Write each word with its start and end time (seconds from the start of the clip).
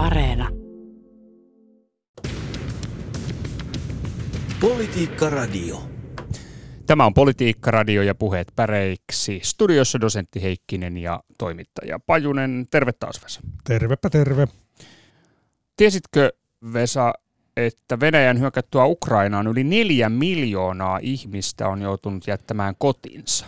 Areena. 0.00 0.48
Politiikka 4.60 5.30
Radio. 5.30 5.82
Tämä 6.86 7.06
on 7.06 7.14
Politiikka 7.14 7.70
Radio 7.70 8.02
ja 8.02 8.14
puheet 8.14 8.48
päreiksi. 8.56 9.40
Studiossa 9.42 10.00
dosentti 10.00 10.42
Heikkinen 10.42 10.96
ja 10.96 11.20
toimittaja 11.38 11.98
Pajunen. 11.98 12.66
Terve 12.70 12.92
taas 12.92 13.22
Vesa. 13.24 13.40
Tervepä 13.64 14.10
terve. 14.10 14.48
Tiesitkö 15.76 16.32
Vesa, 16.72 17.12
että 17.56 18.00
Venäjän 18.00 18.40
hyökättyä 18.40 18.84
Ukrainaan 18.84 19.46
yli 19.46 19.64
neljä 19.64 20.08
miljoonaa 20.08 20.98
ihmistä 21.02 21.68
on 21.68 21.82
joutunut 21.82 22.26
jättämään 22.26 22.74
kotinsa? 22.78 23.46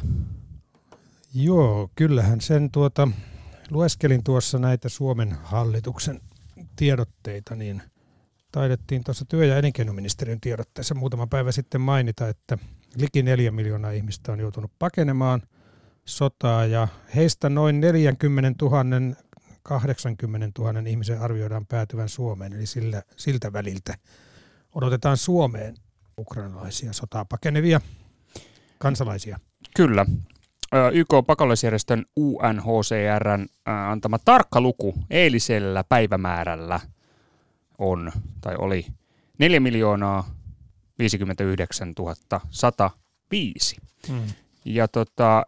Joo, 1.35 1.91
kyllähän 1.95 2.41
sen 2.41 2.71
tuota, 2.71 3.09
lueskelin 3.71 4.25
tuossa 4.25 4.59
näitä 4.59 4.89
Suomen 4.89 5.37
hallituksen 5.43 6.21
tiedotteita, 6.77 7.55
niin 7.55 7.83
taidettiin 8.53 9.05
tuossa 9.05 9.25
työ- 9.25 9.47
ja 9.47 9.57
elinkeinoministeriön 9.57 10.41
tiedotteessa 10.41 10.95
muutama 10.95 11.27
päivä 11.27 11.53
sitten 11.53 11.81
mainita, 11.81 12.29
että 12.29 12.59
liki 12.97 13.23
neljä 13.23 13.51
miljoonaa 13.51 13.91
ihmistä 13.91 14.33
on 14.33 14.41
joutunut 14.41 14.73
pakenemaan 14.79 15.43
sotaa 16.05 16.67
ja 16.67 16.89
heistä 17.15 17.49
noin 17.49 17.81
40 17.81 18.65
000 18.65 18.85
80 19.63 20.63
000 20.63 20.81
ihmisen 20.87 21.21
arvioidaan 21.21 21.67
päätyvän 21.67 22.09
Suomeen, 22.09 22.53
eli 22.53 22.67
sillä, 22.67 23.03
siltä 23.17 23.53
väliltä 23.53 23.95
odotetaan 24.75 25.17
Suomeen 25.17 25.75
ukrainalaisia 26.19 26.93
sotaa 26.93 27.25
pakenevia 27.25 27.81
kansalaisia. 28.79 29.41
Kyllä. 29.77 30.07
YK 30.93 31.09
pakolaisjärjestön 31.27 32.05
UNHCRn 32.17 33.47
antama 33.65 34.19
tarkka 34.19 34.61
luku 34.61 34.95
eilisellä 35.11 35.85
päivämäärällä 35.85 36.81
on, 37.79 38.13
tai 38.41 38.55
oli 38.59 38.87
4 39.39 39.61
miljoonaa 39.61 40.31
59 40.99 41.95
105. 42.51 43.77
Hmm. 44.09 44.23
Ja 44.65 44.89
tota, 44.89 45.45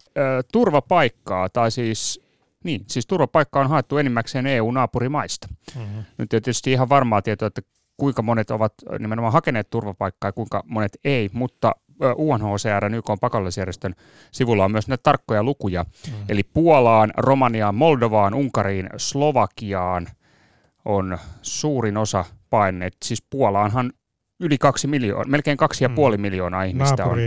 turvapaikkaa, 0.52 1.48
tai 1.48 1.70
siis 1.70 2.20
niin, 2.64 2.84
siis 2.88 3.06
turvapaikka 3.06 3.60
on 3.60 3.68
haettu 3.68 3.98
enimmäkseen 3.98 4.46
EU-naapurimaista. 4.46 5.48
Mm-hmm. 5.76 6.04
Nyt 6.18 6.32
ei 6.32 6.40
tietysti 6.40 6.72
ihan 6.72 6.88
varmaa 6.88 7.22
tietoa, 7.22 7.48
että 7.48 7.62
kuinka 7.96 8.22
monet 8.22 8.50
ovat 8.50 8.74
nimenomaan 8.98 9.32
hakeneet 9.32 9.70
turvapaikkaa 9.70 10.28
ja 10.28 10.32
kuinka 10.32 10.62
monet 10.66 10.98
ei, 11.04 11.30
mutta 11.32 11.72
UNHCR, 12.16 12.94
YK 12.94 13.10
on 13.10 13.18
pakolaisjärjestön 13.18 13.94
sivulla 14.32 14.64
on 14.64 14.72
myös 14.72 14.88
näitä 14.88 15.02
tarkkoja 15.02 15.42
lukuja. 15.42 15.82
Mm. 15.82 16.12
Eli 16.28 16.42
Puolaan, 16.42 17.12
Romaniaan, 17.16 17.74
Moldovaan, 17.74 18.34
Unkariin, 18.34 18.90
Slovakiaan 18.96 20.06
on 20.84 21.18
suurin 21.42 21.96
osa 21.96 22.24
paineet. 22.50 22.96
Siis 23.04 23.22
Puolaanhan 23.30 23.92
yli 24.40 24.58
kaksi 24.58 24.86
miljoonaa, 24.86 25.30
melkein 25.30 25.56
kaksi 25.56 25.84
ja 25.84 25.88
mm. 25.88 25.94
puoli 25.94 26.16
miljoonaa 26.16 26.62
ihmistä 26.62 27.04
on, 27.06 27.18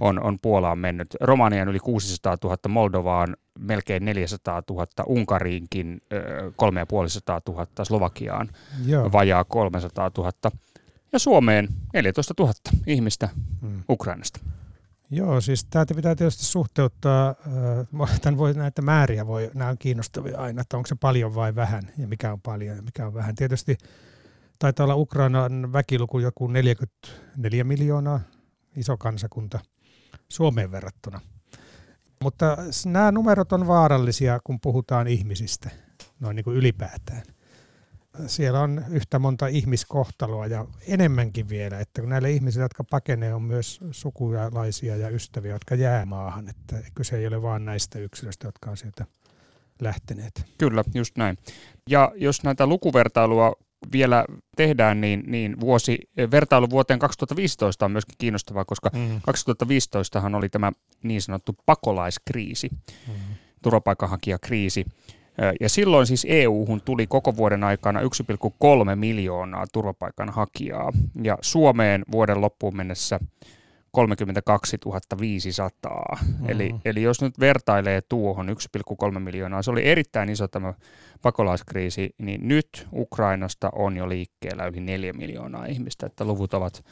on, 0.00 0.22
on 0.22 0.38
Puolaan 0.42 0.78
mennyt. 0.78 1.16
Romaniaan 1.20 1.68
yli 1.68 1.78
600 1.78 2.36
000, 2.44 2.56
Moldovaan 2.68 3.36
melkein 3.58 4.04
400 4.04 4.62
000, 4.70 4.86
Unkariinkin 5.06 6.00
350 6.56 7.42
000, 7.48 7.66
Slovakiaan 7.82 8.48
Joo. 8.86 9.12
vajaa 9.12 9.44
300 9.44 10.10
000 10.18 10.32
ja 11.12 11.18
Suomeen 11.18 11.68
14 11.94 12.34
000 12.38 12.52
ihmistä 12.86 13.28
mm. 13.62 13.82
Ukrainasta. 13.90 14.40
Joo, 15.10 15.40
siis 15.40 15.64
tämä 15.64 15.86
pitää 15.96 16.14
tietysti 16.14 16.44
suhteuttaa, 16.44 17.34
tämän 18.22 18.38
voi, 18.38 18.54
näitä 18.54 18.82
määriä 18.82 19.26
voi, 19.26 19.50
nämä 19.54 19.70
on 19.70 19.78
kiinnostavia 19.78 20.38
aina, 20.38 20.62
että 20.62 20.76
onko 20.76 20.86
se 20.86 20.94
paljon 20.94 21.34
vai 21.34 21.54
vähän 21.54 21.82
ja 21.98 22.08
mikä 22.08 22.32
on 22.32 22.40
paljon 22.40 22.76
ja 22.76 22.82
mikä 22.82 23.06
on 23.06 23.14
vähän. 23.14 23.34
Tietysti 23.34 23.76
taitaa 24.58 24.84
olla 24.84 24.94
Ukrainan 24.94 25.72
väkiluku 25.72 26.18
joku 26.18 26.46
44 26.46 27.64
miljoonaa, 27.64 28.20
iso 28.76 28.96
kansakunta 28.96 29.60
Suomeen 30.28 30.70
verrattuna. 30.70 31.20
Mutta 32.22 32.56
nämä 32.86 33.12
numerot 33.12 33.52
on 33.52 33.66
vaarallisia, 33.66 34.40
kun 34.44 34.60
puhutaan 34.60 35.08
ihmisistä, 35.08 35.70
noin 36.20 36.36
niin 36.36 36.44
kuin 36.44 36.56
ylipäätään. 36.56 37.22
Siellä 38.26 38.60
on 38.60 38.84
yhtä 38.90 39.18
monta 39.18 39.46
ihmiskohtaloa 39.46 40.46
ja 40.46 40.66
enemmänkin 40.88 41.48
vielä, 41.48 41.80
että 41.80 42.00
kun 42.00 42.10
näille 42.10 42.30
ihmisille, 42.30 42.64
jotka 42.64 42.84
pakenee, 42.84 43.34
on 43.34 43.42
myös 43.42 43.80
sukulaisia 43.90 44.96
ja 44.96 45.08
ystäviä, 45.08 45.52
jotka 45.52 45.74
jää 45.74 46.06
maahan. 46.06 46.48
Että 46.48 46.76
kyse 46.94 47.16
ei 47.16 47.26
ole 47.26 47.42
vain 47.42 47.64
näistä 47.64 47.98
yksilöistä, 47.98 48.48
jotka 48.48 48.70
on 48.70 48.76
sieltä 48.76 49.06
lähteneet. 49.80 50.44
Kyllä, 50.58 50.84
just 50.94 51.16
näin. 51.16 51.38
Ja 51.90 52.12
jos 52.14 52.42
näitä 52.42 52.66
lukuvertailua 52.66 53.52
vielä 53.92 54.24
tehdään, 54.56 55.00
niin, 55.00 55.22
niin 55.26 55.60
vuosi, 55.60 55.98
vertailu 56.30 56.70
vuoteen 56.70 56.98
2015 56.98 57.84
on 57.84 57.90
myöskin 57.90 58.14
kiinnostavaa, 58.18 58.64
koska 58.64 58.90
mm. 58.94 59.20
2015 59.22 60.22
oli 60.36 60.48
tämä 60.48 60.72
niin 61.02 61.22
sanottu 61.22 61.56
pakolaiskriisi, 61.66 62.68
mm. 63.08 63.14
turvapaikanhakijakriisi. 63.62 64.84
Ja 65.60 65.68
silloin 65.68 66.06
siis 66.06 66.26
EU-hun 66.28 66.80
tuli 66.80 67.06
koko 67.06 67.36
vuoden 67.36 67.64
aikana 67.64 68.00
1,3 68.00 68.06
miljoonaa 68.94 69.64
turvapaikanhakijaa 69.72 70.92
ja 71.22 71.38
Suomeen 71.40 72.04
vuoden 72.12 72.40
loppuun 72.40 72.76
mennessä 72.76 73.20
32 73.90 74.76
500. 75.20 76.18
Mm-hmm. 76.20 76.50
Eli, 76.50 76.74
eli 76.84 77.02
jos 77.02 77.20
nyt 77.20 77.40
vertailee 77.40 78.00
tuohon 78.08 78.48
1,3 79.12 79.18
miljoonaa, 79.18 79.62
se 79.62 79.70
oli 79.70 79.86
erittäin 79.88 80.28
iso 80.28 80.48
tämä 80.48 80.74
pakolaiskriisi, 81.22 82.14
niin 82.18 82.48
nyt 82.48 82.88
Ukrainasta 82.92 83.70
on 83.74 83.96
jo 83.96 84.08
liikkeellä 84.08 84.66
yli 84.66 84.80
4 84.80 85.12
miljoonaa 85.12 85.66
ihmistä, 85.66 86.06
että 86.06 86.24
luvut 86.24 86.54
ovat, 86.54 86.84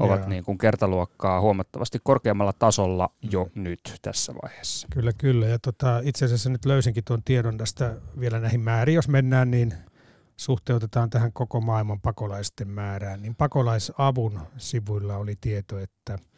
ovat 0.00 0.26
niin 0.26 0.44
kuin 0.44 0.58
kertaluokkaa 0.58 1.40
huomattavasti 1.40 1.98
korkeammalla 2.02 2.52
tasolla 2.52 3.10
jo 3.32 3.48
mm. 3.54 3.62
nyt 3.62 3.80
tässä 4.02 4.34
vaiheessa. 4.42 4.88
Kyllä, 4.92 5.12
kyllä. 5.12 5.46
Ja 5.46 5.58
tota, 5.58 6.00
itse 6.04 6.24
asiassa 6.24 6.50
nyt 6.50 6.64
löysinkin 6.64 7.04
tuon 7.04 7.22
tiedon 7.22 7.58
tästä 7.58 7.96
vielä 8.20 8.40
näihin 8.40 8.60
määriin, 8.60 8.96
jos 8.96 9.08
mennään, 9.08 9.50
niin 9.50 9.74
suhteutetaan 10.36 11.10
tähän 11.10 11.32
koko 11.32 11.60
maailman 11.60 12.00
pakolaisten 12.00 12.68
määrään, 12.68 13.22
niin 13.22 13.34
pakolaisavun 13.34 14.40
sivuilla 14.56 15.16
oli 15.16 15.34
tieto, 15.40 15.78
että– 15.78 16.18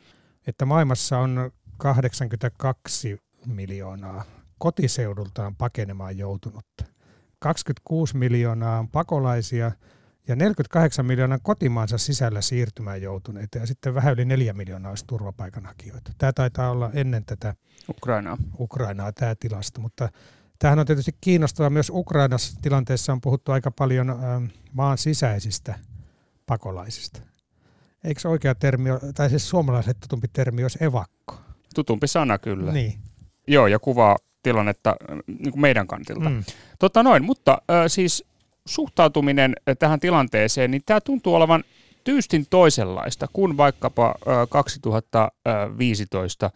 että 0.46 0.64
maailmassa 0.64 1.18
on 1.18 1.50
82 1.76 3.18
miljoonaa 3.46 4.24
kotiseudultaan 4.58 5.56
pakenemaan 5.56 6.18
joutunutta. 6.18 6.84
26 7.38 8.16
miljoonaa 8.16 8.78
on 8.78 8.88
pakolaisia 8.88 9.72
ja 10.28 10.36
48 10.36 11.06
miljoonaa 11.06 11.38
kotimaansa 11.42 11.98
sisällä 11.98 12.40
siirtymään 12.40 13.02
joutuneita 13.02 13.58
ja 13.58 13.66
sitten 13.66 13.94
vähän 13.94 14.12
yli 14.12 14.24
4 14.24 14.52
miljoonaa 14.52 14.90
olisi 14.90 15.04
turvapaikanhakijoita. 15.06 16.12
Tämä 16.18 16.32
taitaa 16.32 16.70
olla 16.70 16.90
ennen 16.94 17.24
tätä 17.24 17.54
Ukrainaa, 17.88 18.36
Ukrainaa 18.58 19.12
tämä 19.12 19.34
tilasto, 19.34 19.80
mutta 19.80 20.08
tämähän 20.58 20.78
on 20.78 20.86
tietysti 20.86 21.16
kiinnostavaa. 21.20 21.70
Myös 21.70 21.90
Ukrainassa 21.90 22.60
tilanteessa 22.62 23.12
on 23.12 23.20
puhuttu 23.20 23.52
aika 23.52 23.70
paljon 23.70 24.16
maan 24.72 24.98
sisäisistä 24.98 25.78
pakolaisista. 26.46 27.20
Eikö 28.04 28.28
oikea 28.28 28.54
termi, 28.54 28.88
tai 29.14 29.30
siis 29.30 29.48
suomalaiset 29.48 30.00
tutumpi 30.00 30.28
termi 30.32 30.62
olisi 30.62 30.84
evakko? 30.84 31.40
Tutumpi 31.74 32.08
sana 32.08 32.38
kyllä. 32.38 32.72
Niin. 32.72 32.98
Joo, 33.46 33.66
ja 33.66 33.78
kuvaa 33.78 34.16
tilannetta 34.42 34.96
niin 35.26 35.52
kuin 35.52 35.60
meidän 35.60 35.86
kantilta. 35.86 36.30
Mm. 36.30 36.44
Tota 36.78 37.02
noin, 37.02 37.24
mutta 37.24 37.62
äh, 37.70 37.84
siis 37.86 38.24
suhtautuminen 38.66 39.54
tähän 39.78 40.00
tilanteeseen, 40.00 40.70
niin 40.70 40.82
tämä 40.86 41.00
tuntuu 41.00 41.34
olevan 41.34 41.64
tyystin 42.04 42.46
toisenlaista 42.50 43.26
kuin 43.32 43.56
vaikkapa 43.56 44.06
äh, 44.06 44.14
2015. 44.48 46.50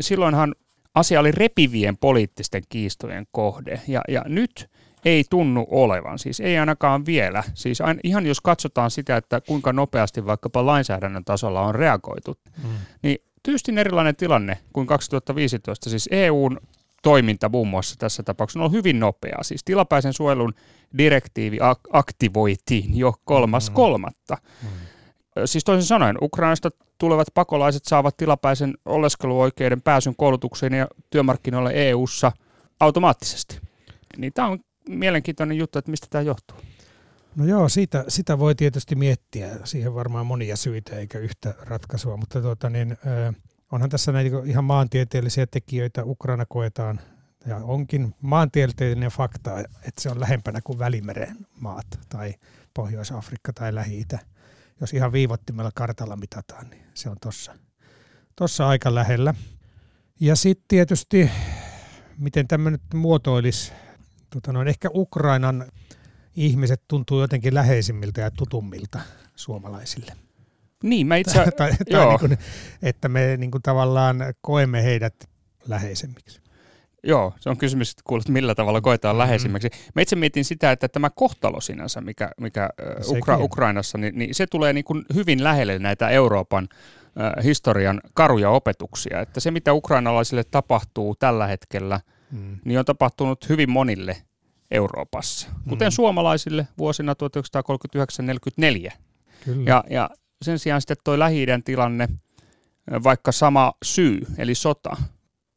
Silloinhan 0.00 0.54
asia 0.94 1.20
oli 1.20 1.32
repivien 1.32 1.96
poliittisten 1.96 2.62
kiistojen 2.68 3.26
kohde, 3.32 3.80
ja, 3.88 4.00
ja 4.08 4.24
nyt 4.28 4.70
ei 5.04 5.24
tunnu 5.30 5.66
olevan, 5.70 6.18
siis 6.18 6.40
ei 6.40 6.58
ainakaan 6.58 7.06
vielä. 7.06 7.44
Siis 7.54 7.78
ihan 8.04 8.26
jos 8.26 8.40
katsotaan 8.40 8.90
sitä, 8.90 9.16
että 9.16 9.40
kuinka 9.40 9.72
nopeasti 9.72 10.26
vaikkapa 10.26 10.66
lainsäädännön 10.66 11.24
tasolla 11.24 11.60
on 11.60 11.74
reagoitu, 11.74 12.36
mm. 12.62 12.70
niin 13.02 13.18
tyystin 13.42 13.78
erilainen 13.78 14.16
tilanne 14.16 14.58
kuin 14.72 14.86
2015. 14.86 15.90
Siis 15.90 16.08
EUn 16.12 16.60
toiminta 17.02 17.48
muun 17.48 17.68
muassa 17.68 17.94
tässä 17.98 18.22
tapauksessa 18.22 18.64
on 18.64 18.72
hyvin 18.72 19.00
nopeaa. 19.00 19.42
Siis 19.42 19.64
tilapäisen 19.64 20.12
suojelun 20.12 20.54
direktiivi 20.98 21.56
ak- 21.56 21.90
aktivoitiin 21.92 22.98
jo 22.98 23.14
kolmas 23.24 23.70
mm. 23.70 23.74
kolmatta. 23.74 24.36
Mm. 24.62 24.68
Siis 25.44 25.64
toisin 25.64 25.86
sanoen, 25.88 26.16
Ukrainasta 26.22 26.70
tulevat 26.98 27.28
pakolaiset 27.34 27.84
saavat 27.84 28.16
tilapäisen 28.16 28.74
oleskeluoikeuden 28.84 29.82
pääsyn 29.82 30.16
koulutukseen 30.16 30.72
ja 30.72 30.88
työmarkkinoille 31.10 31.70
EU-ssa 31.74 32.32
automaattisesti. 32.80 33.60
Niin 34.16 34.32
tämä 34.32 34.48
on 34.48 34.58
mielenkiintoinen 34.88 35.58
juttu, 35.58 35.78
että 35.78 35.90
mistä 35.90 36.06
tämä 36.10 36.22
johtuu. 36.22 36.56
No 37.36 37.44
joo, 37.44 37.68
siitä, 37.68 38.04
sitä 38.08 38.38
voi 38.38 38.54
tietysti 38.54 38.94
miettiä. 38.94 39.48
Siihen 39.64 39.94
varmaan 39.94 40.26
monia 40.26 40.56
syitä 40.56 40.96
eikä 40.96 41.18
yhtä 41.18 41.54
ratkaisua, 41.60 42.16
mutta 42.16 42.42
tuota, 42.42 42.70
niin, 42.70 42.92
äh, 42.92 43.34
onhan 43.72 43.90
tässä 43.90 44.12
näitä 44.12 44.36
ihan 44.44 44.64
maantieteellisiä 44.64 45.46
tekijöitä. 45.46 46.04
Ukraina 46.04 46.46
koetaan 46.48 47.00
Ja 47.46 47.56
onkin 47.56 48.14
maantieteellinen 48.20 49.10
fakta, 49.10 49.60
että 49.60 50.00
se 50.00 50.10
on 50.10 50.20
lähempänä 50.20 50.60
kuin 50.64 50.78
Välimeren 50.78 51.36
maat 51.60 51.86
tai 52.08 52.34
Pohjois-Afrikka 52.74 53.52
tai 53.52 53.74
Lähi-Itä. 53.74 54.18
Jos 54.80 54.94
ihan 54.94 55.12
viivottimella 55.12 55.70
kartalla 55.74 56.16
mitataan, 56.16 56.70
niin 56.70 56.82
se 56.94 57.08
on 57.10 57.16
tossa, 57.20 57.54
tossa 58.36 58.68
aika 58.68 58.94
lähellä. 58.94 59.34
Ja 60.20 60.36
sitten 60.36 60.64
tietysti, 60.68 61.30
miten 62.18 62.48
tämä 62.48 62.70
nyt 62.70 62.82
muotoilisi, 62.94 63.72
tota 64.30 64.52
noin, 64.52 64.68
ehkä 64.68 64.88
Ukrainan 64.94 65.66
ihmiset 66.36 66.82
tuntuu 66.88 67.20
jotenkin 67.20 67.54
läheisimmiltä 67.54 68.20
ja 68.20 68.30
tutummilta 68.30 69.00
suomalaisille. 69.36 70.29
Niin, 70.82 71.06
mä 71.06 71.16
itse... 71.16 71.38
tai, 71.56 71.72
tai 71.90 72.06
niin 72.06 72.18
kuin, 72.20 72.38
että 72.82 73.08
me 73.08 73.36
niin 73.36 73.50
kuin 73.50 73.62
tavallaan 73.62 74.18
koemme 74.40 74.84
heidät 74.84 75.14
läheisemmiksi. 75.68 76.40
Joo, 77.04 77.34
se 77.40 77.50
on 77.50 77.56
kysymys, 77.56 77.90
että 77.90 78.02
kuulet, 78.04 78.28
millä 78.28 78.54
tavalla 78.54 78.80
koetaan 78.80 79.14
mm-hmm. 79.14 79.18
läheisimmäksi. 79.18 79.70
Mä 79.94 80.02
itse 80.02 80.16
mietin 80.16 80.44
sitä, 80.44 80.72
että 80.72 80.88
tämä 80.88 81.10
kohtalo 81.10 81.60
sinänsä, 81.60 82.00
mikä, 82.00 82.30
mikä 82.40 82.70
Ukra- 83.02 83.42
Ukrainassa, 83.42 83.98
niin, 83.98 84.18
niin 84.18 84.34
se 84.34 84.46
tulee 84.46 84.72
niin 84.72 84.84
kuin 84.84 85.04
hyvin 85.14 85.44
lähelle 85.44 85.78
näitä 85.78 86.08
Euroopan 86.08 86.68
äh, 86.72 87.44
historian 87.44 88.00
karuja 88.14 88.50
opetuksia. 88.50 89.20
Että 89.20 89.40
se, 89.40 89.50
mitä 89.50 89.72
ukrainalaisille 89.72 90.44
tapahtuu 90.44 91.14
tällä 91.14 91.46
hetkellä, 91.46 92.00
mm. 92.30 92.58
niin 92.64 92.78
on 92.78 92.84
tapahtunut 92.84 93.48
hyvin 93.48 93.70
monille 93.70 94.16
Euroopassa, 94.70 95.48
kuten 95.68 95.88
mm. 95.88 95.92
suomalaisille 95.92 96.68
vuosina 96.78 97.14
1939-1944. 98.88 98.92
Ja, 99.66 99.84
ja 99.90 100.10
sen 100.42 100.58
sijaan 100.58 100.80
sitten 100.80 100.96
tuo 101.04 101.18
lähi 101.18 101.46
tilanne, 101.64 102.08
vaikka 103.04 103.32
sama 103.32 103.72
syy, 103.84 104.20
eli 104.38 104.54
sota, 104.54 104.96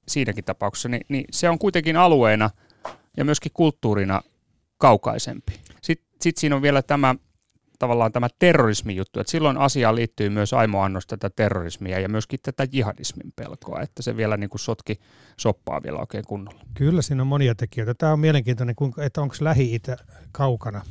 siinäkin 0.08 0.44
tapauksessa, 0.44 0.90
niin, 0.90 1.06
niin 1.10 1.26
se 1.32 1.50
on 1.50 1.60
kuitenkin 1.60 1.98
alueena 1.98 2.50
ja 3.18 3.26
myöskin 3.26 3.52
kulttuurina 3.54 4.22
kaukaisempi. 4.78 5.54
Sitten 5.82 6.08
sit 6.22 6.38
siinä 6.38 6.56
on 6.56 6.62
vielä 6.62 6.82
tämä 6.82 7.16
tavallaan 7.80 8.12
tämä 8.12 8.28
terrorismijuttu, 8.40 9.20
että 9.20 9.32
silloin 9.32 9.58
asiaan 9.58 9.96
liittyy 9.96 10.30
myös 10.30 10.54
Aimo 10.54 10.82
Annos 10.82 11.08
tätä 11.08 11.30
terrorismia 11.30 12.00
ja 12.00 12.10
myöskin 12.10 12.40
tätä 12.44 12.68
jihadismin 12.72 13.34
pelkoa, 13.36 13.82
että 13.82 14.02
se 14.02 14.18
vielä 14.18 14.38
niin 14.38 14.50
kuin 14.50 14.60
sotki 14.60 15.00
soppaa 15.38 15.84
vielä 15.84 16.00
oikein 16.00 16.26
kunnolla. 16.28 16.62
Kyllä 16.74 17.02
siinä 17.02 17.24
on 17.24 17.28
monia 17.28 17.56
tekijöitä. 17.56 17.94
Tämä 17.94 18.12
on 18.12 18.20
mielenkiintoinen, 18.20 18.76
että 18.98 19.22
onko 19.22 19.36
Lähi-Itä 19.40 19.98
kaukana 20.32 20.82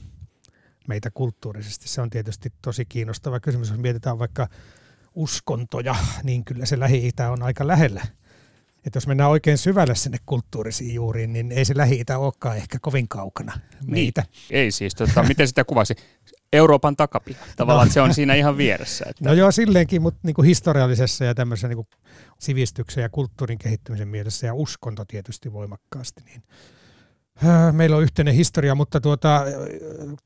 meitä 0.88 1.10
kulttuurisesti. 1.10 1.88
Se 1.88 2.00
on 2.00 2.10
tietysti 2.10 2.52
tosi 2.62 2.84
kiinnostava 2.84 3.40
kysymys, 3.40 3.70
jos 3.70 3.78
mietitään 3.78 4.18
vaikka 4.18 4.48
uskontoja, 5.14 5.94
niin 6.22 6.44
kyllä 6.44 6.66
se 6.66 6.80
Lähi-Itä 6.80 7.30
on 7.30 7.42
aika 7.42 7.66
lähellä 7.66 8.02
että 8.86 8.96
jos 8.96 9.06
mennään 9.06 9.30
oikein 9.30 9.58
syvälle 9.58 9.94
sinne 9.94 10.18
kulttuurisiin 10.26 10.94
juuriin, 10.94 11.32
niin 11.32 11.52
ei 11.52 11.64
se 11.64 11.76
Lähi-Itä 11.76 12.18
olekaan 12.18 12.56
ehkä 12.56 12.78
kovin 12.80 13.08
kaukana 13.08 13.52
meitä. 13.86 14.22
Niin, 14.22 14.50
ei 14.50 14.70
siis, 14.70 14.94
tota, 14.94 15.22
miten 15.22 15.48
sitä 15.48 15.64
kuvasi? 15.64 15.94
Euroopan 16.52 16.96
takapiha. 16.96 17.44
Tavallaan 17.56 17.88
no. 17.88 17.92
se 17.92 18.00
on 18.00 18.14
siinä 18.14 18.34
ihan 18.34 18.56
vieressä. 18.56 19.04
Että... 19.08 19.24
No 19.24 19.32
joo, 19.32 19.52
silleenkin, 19.52 20.02
mutta 20.02 20.20
niin 20.22 20.34
kuin 20.34 20.46
historiallisessa 20.46 21.24
ja 21.24 21.34
tämmöisessä 21.34 21.68
niin 21.68 21.76
kuin 21.76 21.88
sivistyksen 22.38 23.02
ja 23.02 23.08
kulttuurin 23.08 23.58
kehittymisen 23.58 24.08
mielessä 24.08 24.46
ja 24.46 24.54
uskonto 24.54 25.04
tietysti 25.04 25.52
voimakkaasti, 25.52 26.20
niin 26.24 26.42
meillä 27.72 27.96
on 27.96 28.02
yhteinen 28.02 28.34
historia, 28.34 28.74
mutta 28.74 29.00
tuota, 29.00 29.44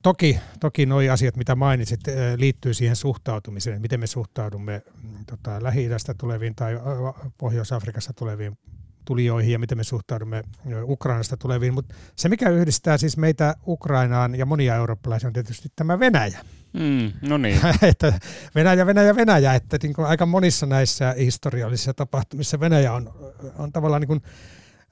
toki, 0.02 0.38
toki 0.60 0.86
nuo 0.86 1.00
asiat, 1.12 1.36
mitä 1.36 1.54
mainitsit, 1.54 2.08
äh, 2.08 2.14
liittyy 2.36 2.74
siihen 2.74 2.96
suhtautumiseen, 2.96 3.80
miten 3.80 4.00
me 4.00 4.06
suhtaudumme 4.06 4.82
mm, 5.02 5.24
tota, 5.26 5.62
Lähi-idästä 5.62 6.14
tuleviin 6.18 6.54
tai 6.54 6.74
äh, 6.74 7.32
Pohjois-Afrikasta 7.38 8.12
tuleviin 8.12 8.58
tulijoihin 9.04 9.52
ja 9.52 9.58
miten 9.58 9.78
me 9.78 9.84
suhtaudumme 9.84 10.42
Ukrainasta 10.82 11.36
tuleviin. 11.36 11.74
Mutta 11.74 11.94
se, 12.16 12.28
mikä 12.28 12.50
yhdistää 12.50 12.98
siis 12.98 13.16
meitä 13.16 13.54
Ukrainaan 13.66 14.34
ja 14.34 14.46
monia 14.46 14.76
eurooppalaisia, 14.76 15.26
on 15.26 15.32
tietysti 15.32 15.68
tämä 15.76 16.00
Venäjä. 16.00 16.40
Mm, 16.72 17.12
no 17.28 17.38
niin. 17.38 17.60
että 17.82 18.12
Venäjä, 18.54 18.86
Venäjä, 18.86 19.16
Venäjä, 19.16 19.54
että 19.54 19.78
niin 19.82 19.94
kuin 19.94 20.06
aika 20.06 20.26
monissa 20.26 20.66
näissä 20.66 21.14
historiallisissa 21.18 21.94
tapahtumissa 21.94 22.60
Venäjä 22.60 22.92
on, 22.92 23.32
on 23.58 23.72
tavallaan 23.72 24.00
niin 24.00 24.08
kuin 24.08 24.22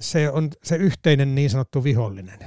se 0.01 0.31
on 0.31 0.51
se 0.63 0.77
yhteinen 0.77 1.35
niin 1.35 1.51
sanottu 1.51 1.85
vihollinen. 1.85 2.39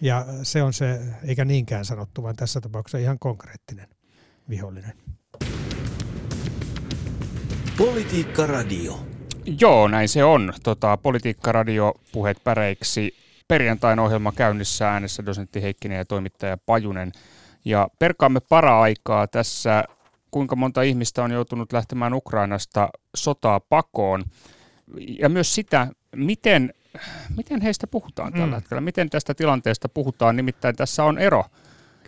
Ja 0.00 0.26
se 0.42 0.62
on 0.62 0.72
se, 0.72 1.00
eikä 1.24 1.44
niinkään 1.44 1.84
sanottu, 1.84 2.22
vaan 2.22 2.36
tässä 2.36 2.60
tapauksessa 2.60 2.98
ihan 2.98 3.18
konkreettinen 3.18 3.88
vihollinen. 4.48 4.92
Politiikka 7.78 8.46
Radio. 8.46 9.06
Joo, 9.60 9.88
näin 9.88 10.08
se 10.08 10.24
on. 10.24 10.52
Tota, 10.62 10.96
Politiikka 10.96 11.52
Radio 11.52 11.94
puheet 12.12 12.44
päreiksi. 12.44 13.14
Perjantain 13.48 13.98
ohjelma 13.98 14.32
käynnissä 14.32 14.88
äänessä 14.90 15.26
dosentti 15.26 15.62
Heikkinen 15.62 15.98
ja 15.98 16.04
toimittaja 16.04 16.58
Pajunen. 16.66 17.12
Ja 17.64 17.88
perkaamme 17.98 18.40
para-aikaa 18.40 19.26
tässä, 19.26 19.84
kuinka 20.30 20.56
monta 20.56 20.82
ihmistä 20.82 21.22
on 21.22 21.30
joutunut 21.30 21.72
lähtemään 21.72 22.14
Ukrainasta 22.14 22.88
sotaa 23.16 23.60
pakoon. 23.60 24.24
Ja 24.96 25.28
myös 25.28 25.54
sitä, 25.54 25.88
miten 26.16 26.74
miten 27.36 27.60
heistä 27.60 27.86
puhutaan 27.86 28.32
mm. 28.32 28.40
tällä 28.40 28.56
hetkellä? 28.56 28.80
Miten 28.80 29.10
tästä 29.10 29.34
tilanteesta 29.34 29.88
puhutaan? 29.88 30.36
Nimittäin 30.36 30.76
tässä 30.76 31.04
on 31.04 31.18
ero, 31.18 31.44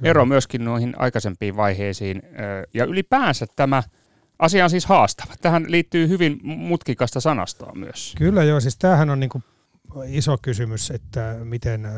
ero 0.03 0.27
myöskin 0.27 0.65
noihin 0.65 0.95
aikaisempiin 0.99 1.57
vaiheisiin. 1.57 2.23
Ja 2.75 2.85
ylipäänsä 2.85 3.47
tämä 3.57 3.83
asia 4.39 4.65
on 4.65 4.71
siis 4.71 4.87
haastava. 4.87 5.35
Tähän 5.41 5.65
liittyy 5.69 6.09
hyvin 6.09 6.41
mutkikasta 6.43 7.21
sanastoa 7.21 7.73
myös. 7.75 8.15
Kyllä 8.19 8.45
joo, 8.45 8.61
siis 8.61 8.79
tämähän 8.79 9.11
on 9.11 9.21
niin 9.21 9.31
kuin 9.31 9.45
iso 10.07 10.39
kysymys, 10.43 10.91
että 10.91 11.37
miten 11.45 11.89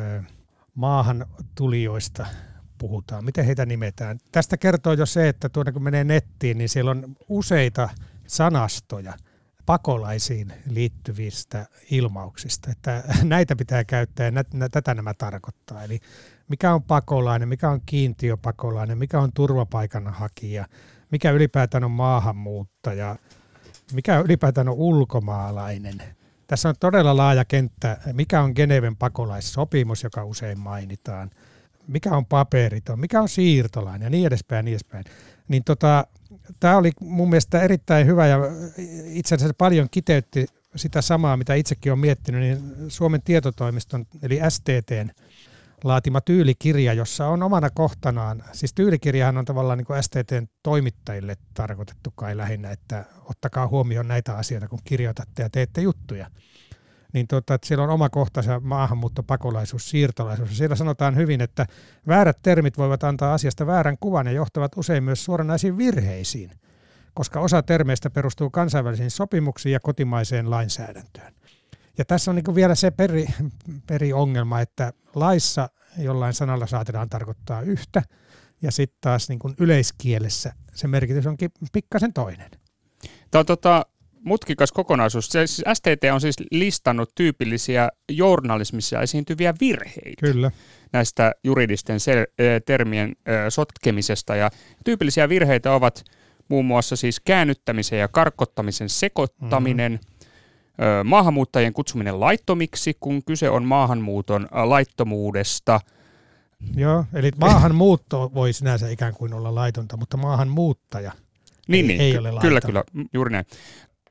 maahan 0.75 1.27
tulijoista 1.55 2.27
puhutaan, 2.79 3.25
miten 3.25 3.45
heitä 3.45 3.67
nimetään. 3.67 4.19
Tästä 4.33 4.57
kertoo 4.57 4.93
jo 4.93 5.07
se, 5.07 5.29
että 5.29 5.49
tuonne 5.49 5.73
kun 5.73 5.83
menee 5.83 6.05
nettiin, 6.05 6.59
niin 6.59 6.69
siellä 6.69 6.91
on 6.91 7.17
useita 7.29 7.89
sanastoja– 8.27 9.15
pakolaisiin 9.67 10.53
liittyvistä 10.71 11.67
ilmauksista. 11.91 12.71
Että 12.71 13.05
näitä 13.23 13.57
pitää 13.57 13.85
käyttää 13.85 14.27
ja 14.27 14.69
tätä 14.71 14.95
nämä 14.95 15.15
tarkoittaa. 15.15 15.85
Eli 15.85 16.01
mikä 16.49 16.75
on 16.75 16.83
pakolainen, 16.83 17.49
mikä 17.49 17.71
on 17.71 17.81
kiintiöpakolainen, 17.87 18.99
mikä 18.99 19.21
on 19.21 19.33
turvapaikanhakija, 19.33 20.67
mikä 21.11 21.31
ylipäätään 21.31 21.85
on 21.85 21.91
maahanmuuttaja, 21.91 23.17
mikä 23.93 24.19
ylipäätään 24.19 24.69
on 24.69 24.75
ulkomaalainen. 24.75 26.03
Tässä 26.47 26.69
on 26.69 26.75
todella 26.81 27.17
laaja 27.17 27.45
kenttä, 27.45 27.99
mikä 28.13 28.43
on 28.43 28.53
Geneven 28.57 28.97
pakolaissopimus, 28.97 30.03
joka 30.03 30.25
usein 30.25 30.59
mainitaan, 30.59 31.31
mikä 31.87 32.11
on 32.11 32.27
paperiton, 32.27 33.01
mikä 33.01 33.21
on 33.21 33.29
siirtolainen 33.29 34.07
ja 34.07 34.11
niin 34.11 34.27
edespäin 34.27 34.65
niin 34.65 34.73
edespäin. 34.73 35.05
Niin 35.49 35.65
tota, 35.65 36.07
tämä 36.61 36.77
oli 36.77 36.91
mun 37.01 37.31
mielestä 37.31 37.61
erittäin 37.61 38.07
hyvä 38.07 38.27
ja 38.27 38.39
itse 39.07 39.35
asiassa 39.35 39.55
paljon 39.59 39.89
kiteytti 39.91 40.47
sitä 40.77 41.03
samaa, 41.03 41.37
mitä 41.37 41.55
itsekin 41.55 41.93
olen 41.93 42.01
miettinyt, 42.01 42.41
niin 42.41 42.91
Suomen 42.91 43.23
tietotoimiston 43.23 44.07
eli 44.23 44.41
STTn 44.49 45.11
laatima 45.85 46.21
tyylikirja, 46.21 46.93
jossa 46.93 47.27
on 47.29 47.43
omana 47.43 47.71
kohtanaan, 47.71 48.45
siis 48.53 48.75
tyylikirjahan 48.75 49.39
on 49.39 49.45
tavallaan 49.45 49.79
niin 49.79 50.03
STTn 50.03 50.47
toimittajille 50.63 51.37
tarkoitettu 51.55 52.11
kai 52.15 52.37
lähinnä, 52.37 52.71
että 52.71 53.05
ottakaa 53.25 53.69
huomioon 53.69 54.09
näitä 54.09 54.37
asioita, 54.37 54.69
kun 54.69 54.79
kirjoitatte 54.85 55.43
ja 55.43 55.51
teette 55.51 55.81
juttuja. 55.81 56.31
Niin 57.13 57.27
tota, 57.27 57.55
että 57.55 57.69
siellä 57.69 57.85
on 57.85 57.91
oma 57.91 58.09
kohtansa 58.09 58.61
maahanmuutto, 58.61 59.23
pakolaisuus, 59.23 59.91
siirtolaisuus. 59.91 60.59
Siellä 60.59 60.77
sanotaan 60.77 61.17
hyvin, 61.17 61.41
että 61.41 61.67
väärät 62.09 62.39
termit 62.43 62.79
voivat 62.79 63.05
antaa 63.05 63.35
asiasta 63.35 63.67
väärän 63.67 63.99
kuvan 64.01 64.27
ja 64.27 64.33
johtavat 64.33 64.73
usein 64.77 65.05
myös 65.05 65.25
suoranaisiin 65.25 65.79
virheisiin, 65.79 66.51
koska 67.15 67.41
osa 67.41 67.63
termeistä 67.63 68.11
perustuu 68.11 68.51
kansainvälisiin 68.51 69.11
sopimuksiin 69.11 69.73
ja 69.73 69.81
kotimaiseen 69.81 70.51
lainsäädäntöön. 70.51 71.33
Ja 71.99 72.05
tässä 72.05 72.31
on 72.31 72.35
niin 72.35 72.55
vielä 72.55 72.75
se 72.75 72.91
peri, 72.91 73.27
periongelma, 73.87 74.61
että 74.61 74.93
laissa 75.15 75.69
jollain 75.99 76.35
sanalla 76.35 76.67
saatetaan 76.67 77.09
tarkoittaa 77.09 77.63
yhtä, 77.63 78.03
ja 78.63 78.73
sitten 78.73 78.99
taas 79.01 79.29
niin 79.29 79.39
yleiskielessä 79.59 80.53
se 80.75 80.89
merkitys 80.89 81.27
onkin 81.27 81.51
pikkasen 81.73 82.13
toinen. 82.13 82.51
Tämä 83.31 83.41
on 83.41 83.47
tota, 83.47 83.87
mutkikas 84.25 84.73
kokonaisuus. 84.73 85.29
Se, 85.29 85.47
siis 85.47 85.63
STT 85.75 86.05
on 86.13 86.21
siis 86.21 86.37
listannut 86.51 87.11
tyypillisiä 87.15 87.89
journalismissa 88.09 89.01
esiintyviä 89.01 89.55
virheitä. 89.61 90.21
Kyllä. 90.21 90.51
Näistä 90.93 91.33
juridisten 91.45 91.97
sel- 91.97 92.63
termien 92.67 93.17
sotkemisesta. 93.49 94.37
Ja 94.37 94.51
tyypillisiä 94.85 95.29
virheitä 95.29 95.73
ovat 95.73 96.05
muun 96.49 96.65
muassa 96.65 96.97
siis 96.97 97.21
käännyttämisen 97.21 97.99
ja 97.99 98.09
karkottamisen 98.09 98.89
sekoittaminen, 98.89 99.93
mm-hmm. 99.93 101.09
maahanmuuttajien 101.09 101.73
kutsuminen 101.73 102.21
laittomiksi, 102.21 102.97
kun 103.01 103.25
kyse 103.25 103.51
on 103.51 103.65
maahanmuuton 103.65 104.49
laittomuudesta. 104.53 105.81
Joo, 106.77 107.05
eli 107.15 107.31
maahanmuutto 107.41 108.31
voi 108.35 108.53
sinänsä 108.53 108.89
ikään 108.89 109.15
kuin 109.15 109.35
olla 109.35 109.55
laitonta, 109.55 109.97
mutta 109.97 110.17
maahanmuuttaja 110.17 111.13
niin, 111.69 111.91
ei, 111.91 111.97
niin, 111.97 112.01
ei 112.01 112.13
ky- 112.13 112.19
ole 112.19 112.31
laitonta. 112.31 112.67
Kyllä, 112.67 112.83
kyllä, 112.93 113.09
juuri 113.13 113.33
näin. 113.33 113.45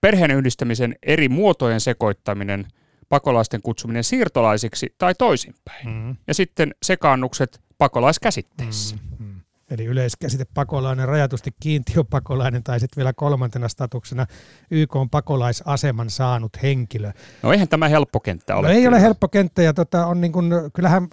Perheen 0.01 0.31
yhdistämisen 0.31 0.95
eri 1.03 1.29
muotojen 1.29 1.81
sekoittaminen, 1.81 2.67
pakolaisten 3.09 3.61
kutsuminen 3.61 4.03
siirtolaisiksi 4.03 4.95
tai 4.97 5.13
toisinpäin. 5.17 5.87
Mm. 5.87 6.15
Ja 6.27 6.33
sitten 6.33 6.75
sekaannukset 6.83 7.61
pakolaiskäsitteessä. 7.77 8.95
Mm. 8.95 9.25
Mm. 9.25 9.41
Eli 9.71 9.85
yleiskäsite 9.85 10.45
pakolainen, 10.53 11.07
rajatusti 11.07 11.51
kiintiöpakolainen 11.59 12.63
tai 12.63 12.79
sitten 12.79 12.97
vielä 12.97 13.13
kolmantena 13.13 13.67
statuksena 13.67 14.25
YK 14.71 14.95
on 14.95 15.09
pakolaisaseman 15.09 16.09
saanut 16.09 16.51
henkilö. 16.63 17.11
No 17.43 17.51
eihän 17.51 17.67
tämä 17.67 17.87
helppo 17.87 18.19
kenttä 18.19 18.55
ole. 18.55 18.67
No 18.67 18.73
ei 18.73 18.81
kyllä. 18.81 18.95
ole 18.95 19.01
helppo 19.01 19.27
kenttä 19.27 19.61
ja 19.61 19.73
tota, 19.73 20.05
on 20.05 20.21
niin 20.21 20.31
kun, 20.31 20.51
kyllähän 20.73 21.07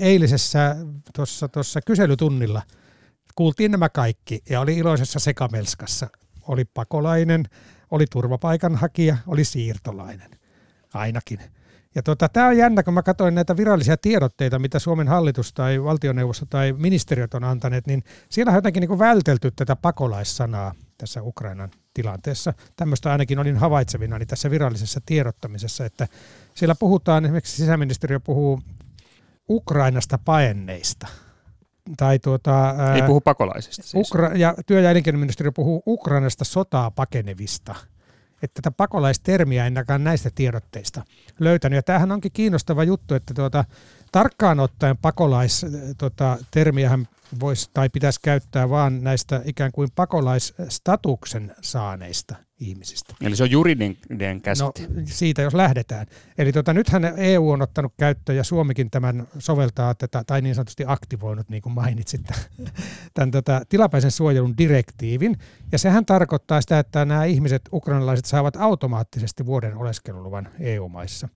eilisessä 0.00 0.76
tuossa 1.52 1.80
kyselytunnilla 1.86 2.62
kuultiin 3.36 3.70
nämä 3.70 3.88
kaikki 3.88 4.42
ja 4.50 4.60
oli 4.60 4.76
iloisessa 4.76 5.18
sekamelskassa. 5.18 6.08
Oli 6.48 6.64
pakolainen, 6.64 7.44
oli 7.90 8.04
turvapaikanhakija, 8.10 9.16
oli 9.26 9.44
siirtolainen 9.44 10.30
ainakin. 10.94 11.40
Ja 11.94 12.02
tota, 12.02 12.28
tämä 12.28 12.46
on 12.46 12.56
jännä, 12.56 12.82
kun 12.82 12.94
mä 12.94 13.02
katsoin 13.02 13.34
näitä 13.34 13.56
virallisia 13.56 13.96
tiedotteita, 13.96 14.58
mitä 14.58 14.78
Suomen 14.78 15.08
hallitus 15.08 15.52
tai 15.52 15.84
valtioneuvosto 15.84 16.46
tai 16.46 16.72
ministeriöt 16.72 17.34
on 17.34 17.44
antaneet, 17.44 17.86
niin 17.86 18.02
siellä 18.28 18.50
on 18.50 18.56
jotenkin 18.56 18.80
niin 18.80 18.98
vältelty 18.98 19.50
tätä 19.50 19.76
pakolaissanaa 19.76 20.74
tässä 20.98 21.22
Ukrainan 21.22 21.70
tilanteessa. 21.94 22.52
Tämmöistä 22.76 23.12
ainakin 23.12 23.38
olin 23.38 23.56
havaitsevina 23.56 24.18
niin 24.18 24.28
tässä 24.28 24.50
virallisessa 24.50 25.00
tiedottamisessa, 25.06 25.84
että 25.84 26.08
siellä 26.54 26.74
puhutaan, 26.74 27.24
esimerkiksi 27.24 27.56
sisäministeriö 27.56 28.20
puhuu 28.20 28.60
Ukrainasta 29.48 30.18
paenneista. 30.24 31.06
Tai 31.96 32.18
tuota, 32.18 32.74
Ei 32.94 33.02
puhu 33.02 33.20
pakolaisista 33.20 33.82
siis. 33.82 34.08
Ukra- 34.08 34.36
ja 34.36 34.54
työ- 34.66 34.80
ja 34.80 34.90
elinkeinoministeriö 34.90 35.52
puhuu 35.52 35.82
Ukrainasta 35.86 36.44
sotaa 36.44 36.90
pakenevista. 36.90 37.74
Että 38.42 38.62
tätä 38.62 38.76
pakolaistermiä 38.76 39.66
en 39.66 39.74
näistä 39.98 40.30
tiedotteista 40.34 41.02
löytänyt. 41.40 41.76
Ja 41.76 41.82
tämähän 41.82 42.12
onkin 42.12 42.32
kiinnostava 42.32 42.84
juttu, 42.84 43.14
että 43.14 43.34
tuota, 43.34 43.64
tarkkaan 44.16 44.60
ottaen 44.60 44.96
pakolaistermiähän 44.96 47.08
voisi 47.40 47.70
tai 47.74 47.88
pitäisi 47.88 48.20
käyttää 48.22 48.70
vaan 48.70 49.04
näistä 49.04 49.42
ikään 49.44 49.72
kuin 49.72 49.88
pakolaisstatuksen 49.94 51.54
saaneista 51.60 52.36
ihmisistä. 52.60 53.14
Eli 53.20 53.36
se 53.36 53.42
on 53.42 53.50
juridinen 53.50 54.40
käsite. 54.42 54.64
No 54.64 54.72
siitä 55.04 55.42
jos 55.42 55.54
lähdetään. 55.54 56.06
Eli 56.38 56.52
tota, 56.52 56.72
nythän 56.72 57.04
EU 57.16 57.50
on 57.50 57.62
ottanut 57.62 57.92
käyttöön 57.98 58.36
ja 58.36 58.44
Suomikin 58.44 58.90
tämän 58.90 59.28
soveltaa 59.38 59.94
tätä, 59.94 60.24
tai 60.26 60.42
niin 60.42 60.54
sanotusti 60.54 60.84
aktivoinut, 60.86 61.48
niin 61.48 61.62
kuin 61.62 61.72
mainitsit, 61.72 62.20
tämän 63.14 63.30
tota, 63.30 63.60
tilapäisen 63.68 64.10
suojelun 64.10 64.58
direktiivin. 64.58 65.38
Ja 65.72 65.78
sehän 65.78 66.06
tarkoittaa 66.06 66.60
sitä, 66.60 66.78
että 66.78 67.04
nämä 67.04 67.24
ihmiset, 67.24 67.62
ukrainalaiset, 67.72 68.24
saavat 68.24 68.56
automaattisesti 68.56 69.46
vuoden 69.46 69.76
oleskeluluvan 69.76 70.48
EU-maissa. 70.60 71.28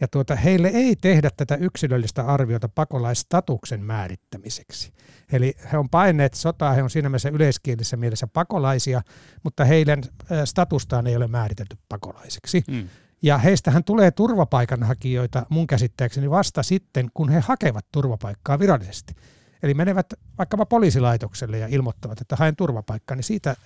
Ja 0.00 0.08
tuota, 0.08 0.36
heille 0.36 0.68
ei 0.68 0.96
tehdä 0.96 1.30
tätä 1.36 1.54
yksilöllistä 1.54 2.26
arviota 2.26 2.68
pakolaistatuksen 2.68 3.84
määrittämiseksi. 3.84 4.92
Eli 5.32 5.54
he 5.72 5.78
on 5.78 5.88
paineet 5.88 6.34
sotaa, 6.34 6.72
he 6.72 6.82
on 6.82 6.90
siinä 6.90 7.08
mielessä 7.08 7.28
yleiskielisessä 7.28 7.96
mielessä 7.96 8.26
pakolaisia, 8.26 9.02
mutta 9.42 9.64
heidän 9.64 10.02
statustaan 10.44 11.06
ei 11.06 11.16
ole 11.16 11.26
määritelty 11.26 11.76
pakolaiseksi. 11.88 12.64
Mm. 12.68 12.88
Ja 13.22 13.38
heistähän 13.38 13.84
tulee 13.84 14.10
turvapaikanhakijoita 14.10 15.46
mun 15.48 15.66
käsittääkseni 15.66 16.30
vasta 16.30 16.62
sitten, 16.62 17.10
kun 17.14 17.28
he 17.28 17.40
hakevat 17.40 17.86
turvapaikkaa 17.92 18.58
virallisesti. 18.58 19.14
Eli 19.62 19.74
menevät 19.74 20.06
vaikkapa 20.38 20.66
poliisilaitokselle 20.66 21.58
ja 21.58 21.66
ilmoittavat, 21.66 22.20
että 22.20 22.36
haen 22.36 22.56
turvapaikkaa, 22.56 23.16
niin 23.16 23.24
siitä 23.24 23.56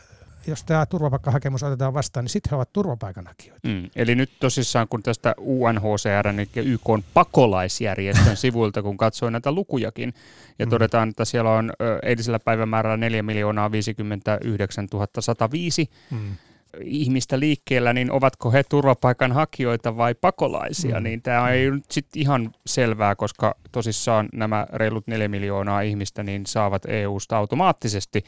jos 0.49 0.65
tämä 0.65 0.87
turvapaikkahakemus 0.87 1.63
otetaan 1.63 1.95
vastaan, 1.95 2.25
niin 2.25 2.31
sitten 2.31 2.51
he 2.51 2.57
ovat 2.57 2.73
turvapaikanhakijoita. 2.73 3.69
Mm. 3.69 3.91
Eli 3.97 4.15
nyt 4.15 4.31
tosissaan, 4.41 4.89
kun 4.89 5.03
tästä 5.03 5.35
UNHCR, 5.39 6.29
eli 6.29 6.49
YK 6.57 6.89
on 6.89 7.05
pakolaisjärjestön 7.15 8.37
sivuilta, 8.47 8.83
kun 8.83 8.97
katsoo 8.97 9.31
näitä 9.31 9.53
lukujakin, 9.53 10.15
ja 10.59 10.67
mm. 10.67 10.71
todetaan, 10.71 11.09
että 11.09 11.25
siellä 11.25 11.51
on 11.51 11.73
eilisellä 12.03 12.39
päivämäärällä 12.39 12.97
4 12.97 13.23
miljoonaa 13.23 13.73
59 13.73 14.89
105 15.21 15.91
mm. 16.11 16.37
ihmistä 16.85 17.41
liikkeellä, 17.41 17.93
niin 17.93 18.13
ovatko 18.13 18.51
he 18.51 18.63
turvapaikanhakijoita 18.63 19.97
vai 19.97 20.15
pakolaisia, 20.15 20.97
mm. 20.97 21.03
niin 21.03 21.23
tämä 21.23 21.51
ei 21.51 21.71
nyt 21.71 21.91
sitten 21.91 22.23
ihan 22.23 22.51
selvää, 22.67 23.15
koska 23.15 23.55
tosissaan 23.73 24.29
nämä 24.33 24.67
reilut 24.73 25.07
4 25.07 25.29
miljoonaa 25.29 25.81
ihmistä 25.81 26.23
niin 26.23 26.47
saavat 26.47 26.83
EU-sta 26.87 27.37
automaattisesti 27.37 28.25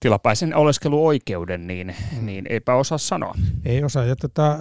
tilapäisen 0.00 0.54
oleskeluoikeuden, 0.54 1.66
niin, 1.66 1.94
mm. 2.16 2.26
niin 2.26 2.46
eipä 2.48 2.74
osaa 2.74 2.98
sanoa. 2.98 3.34
Ei 3.64 3.84
osaa. 3.84 4.04
Ja 4.04 4.16
tota, 4.16 4.58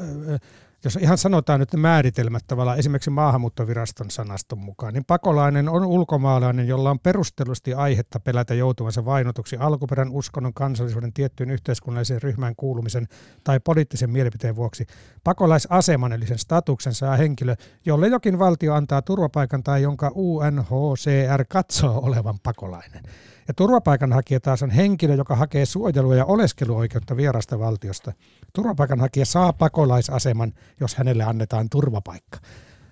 jos 0.84 0.96
ihan 0.96 1.18
sanotaan 1.18 1.60
nyt 1.60 1.74
määritelmät 1.74 2.44
tavallaan 2.48 2.80
esimerkiksi 2.80 3.10
maahanmuuttoviraston 3.10 4.12
sanaston 4.12 4.60
mukaan, 4.60 4.94
niin 4.94 5.06
pakolainen 5.06 5.70
on 5.70 5.86
ulkomaalainen, 5.86 6.68
jolla 6.68 6.92
on 6.92 7.00
perustellusti 7.00 7.74
aihetta 7.74 8.20
pelätä 8.20 8.54
joutuvansa 8.54 9.06
vainotuksi 9.06 9.58
alkuperän, 9.58 10.12
uskonnon, 10.12 10.54
kansallisuuden, 10.54 11.14
tiettyyn 11.14 11.52
yhteiskunnalliseen 11.52 12.22
ryhmään 12.22 12.56
kuulumisen 12.56 13.08
tai 13.44 13.60
poliittisen 13.60 14.10
mielipiteen 14.10 14.56
vuoksi. 14.56 14.86
Pakolaisaseman 15.24 16.14
eli 16.14 16.28
sen 16.28 16.40
statuksen 16.40 16.94
saa 16.94 17.18
henkilö, 17.18 17.56
jolle 17.86 18.08
jokin 18.08 18.40
valtio 18.40 18.74
antaa 18.74 19.02
turvapaikan 19.02 19.64
tai 19.64 19.82
jonka 19.82 20.12
UNHCR 20.16 21.46
katsoo 21.50 22.00
olevan 22.04 22.40
pakolainen. 22.44 23.04
Ja 23.48 23.54
turvapaikanhakija 23.54 24.40
taas 24.40 24.64
on 24.64 24.70
henkilö, 24.70 25.16
joka 25.16 25.36
hakee 25.36 25.66
suojelua 25.66 26.16
ja 26.16 26.26
oleskeluoikeutta 26.26 27.18
vierasta 27.18 27.60
valtiosta. 27.60 28.14
Turvapaikanhakija 28.54 29.26
saa 29.26 29.54
pakolaisaseman, 29.54 30.54
jos 30.80 30.96
hänelle 30.96 31.24
annetaan 31.24 31.70
turvapaikka. 31.70 32.40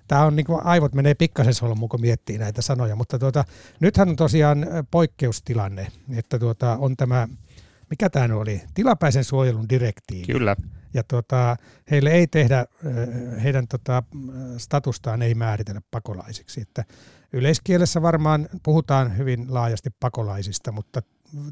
Tämä 0.08 0.26
on 0.26 0.36
niin 0.36 0.46
kuin 0.46 0.66
aivot 0.66 0.94
menee 0.94 1.14
pikkasen 1.14 1.54
solmuun, 1.54 1.90
kun 1.90 2.02
miettii 2.02 2.38
näitä 2.38 2.62
sanoja, 2.62 2.96
mutta 2.96 3.20
tuota, 3.20 3.46
nythän 3.80 4.10
on 4.10 4.16
tosiaan 4.16 4.66
poikkeustilanne, 4.92 5.88
että 6.16 6.40
tuota, 6.40 6.78
on 6.78 6.98
tämä, 6.98 7.28
mikä 7.90 8.10
tämä 8.10 8.36
oli, 8.36 8.62
tilapäisen 8.74 9.24
suojelun 9.24 9.70
direktiivi. 9.70 10.34
Kyllä. 10.34 10.56
Ja 10.94 11.04
tuota, 11.04 11.58
heille 11.92 12.12
ei 12.12 12.28
tehdä, 12.28 12.66
heidän 13.44 13.68
tota, 13.68 14.04
statustaan 14.58 15.22
ei 15.22 15.36
määritellä 15.36 15.82
pakolaisiksi. 15.92 16.62
Että 16.62 16.86
yleiskielessä 17.34 18.02
varmaan 18.02 18.50
puhutaan 18.64 19.18
hyvin 19.18 19.54
laajasti 19.54 19.90
pakolaisista, 20.00 20.72
mutta 20.72 21.02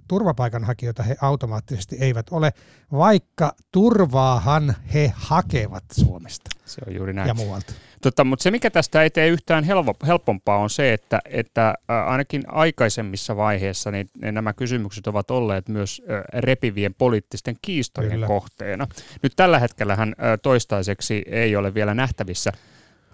turvapaikanhakijoita 0.08 1.04
he 1.04 1.16
automaattisesti 1.22 1.98
eivät 2.00 2.26
ole, 2.32 2.54
vaikka 2.92 3.56
turvaahan 3.72 4.76
he 4.94 5.14
hakevat 5.16 5.84
Suomesta 5.92 6.50
se 6.70 6.82
on 6.88 6.96
juuri 6.96 7.14
näin. 7.14 7.28
ja 7.28 7.34
muualta. 7.34 7.74
Tota, 8.02 8.24
mutta 8.24 8.44
se, 8.44 8.52
mikä 8.52 8.70
tästä 8.70 9.04
ei 9.04 9.10
tee 9.10 9.28
yhtään 9.28 9.64
helpompaa, 10.08 10.58
on 10.58 10.70
se, 10.70 10.94
että, 10.94 11.20
että 11.26 11.74
ainakin 11.88 12.44
aikaisemmissa 12.48 13.38
vaiheissa 13.38 13.92
niin 13.92 14.10
nämä 14.22 14.54
kysymykset 14.54 15.08
ovat 15.08 15.32
olleet 15.32 15.70
myös 15.70 16.02
repivien 16.34 16.94
poliittisten 16.94 17.56
kiistojen 17.62 18.12
Kyllä. 18.12 18.28
kohteena. 18.28 18.88
Nyt 19.24 19.34
tällä 19.36 19.60
hetkellähän 19.60 20.16
toistaiseksi 20.42 21.24
ei 21.28 21.56
ole 21.56 21.74
vielä 21.74 21.94
nähtävissä 21.94 22.52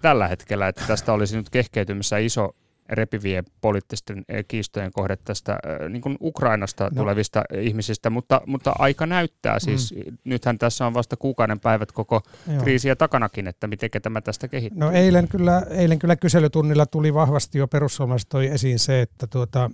tällä 0.02 0.28
hetkellä, 0.28 0.68
että 0.68 0.84
tästä 0.86 1.12
olisi 1.12 1.36
nyt 1.36 1.50
kehkeytymässä 1.50 2.18
iso 2.18 2.54
repivien 2.88 3.44
poliittisten 3.60 4.24
kiistojen 4.48 4.92
kohde 4.92 5.16
tästä 5.16 5.58
niin 5.88 6.02
kuin 6.02 6.16
Ukrainasta 6.20 6.84
no. 6.84 6.90
tulevista 6.90 7.44
ihmisistä, 7.60 8.10
mutta, 8.10 8.40
mutta 8.46 8.72
aika 8.78 9.06
näyttää. 9.06 9.58
Siis 9.58 9.94
mm. 9.94 10.18
nythän 10.24 10.58
tässä 10.58 10.86
on 10.86 10.94
vasta 10.94 11.16
kuukauden 11.16 11.60
päivät 11.60 11.92
koko 11.92 12.22
Joo. 12.52 12.62
kriisiä 12.62 12.96
takanakin, 12.96 13.48
että 13.48 13.66
miten 13.66 13.90
tämä 14.02 14.20
tästä 14.20 14.48
kehittyy. 14.48 14.80
No 14.80 14.90
eilen 14.90 15.28
kyllä, 15.28 15.62
eilen 15.70 15.98
kyllä 15.98 16.16
kyselytunnilla 16.16 16.86
tuli 16.86 17.14
vahvasti 17.14 17.58
jo 17.58 17.68
perussuomalaiset 17.68 18.28
toi 18.28 18.46
esiin 18.46 18.78
se, 18.78 19.02
että 19.02 19.26
tuota, 19.26 19.70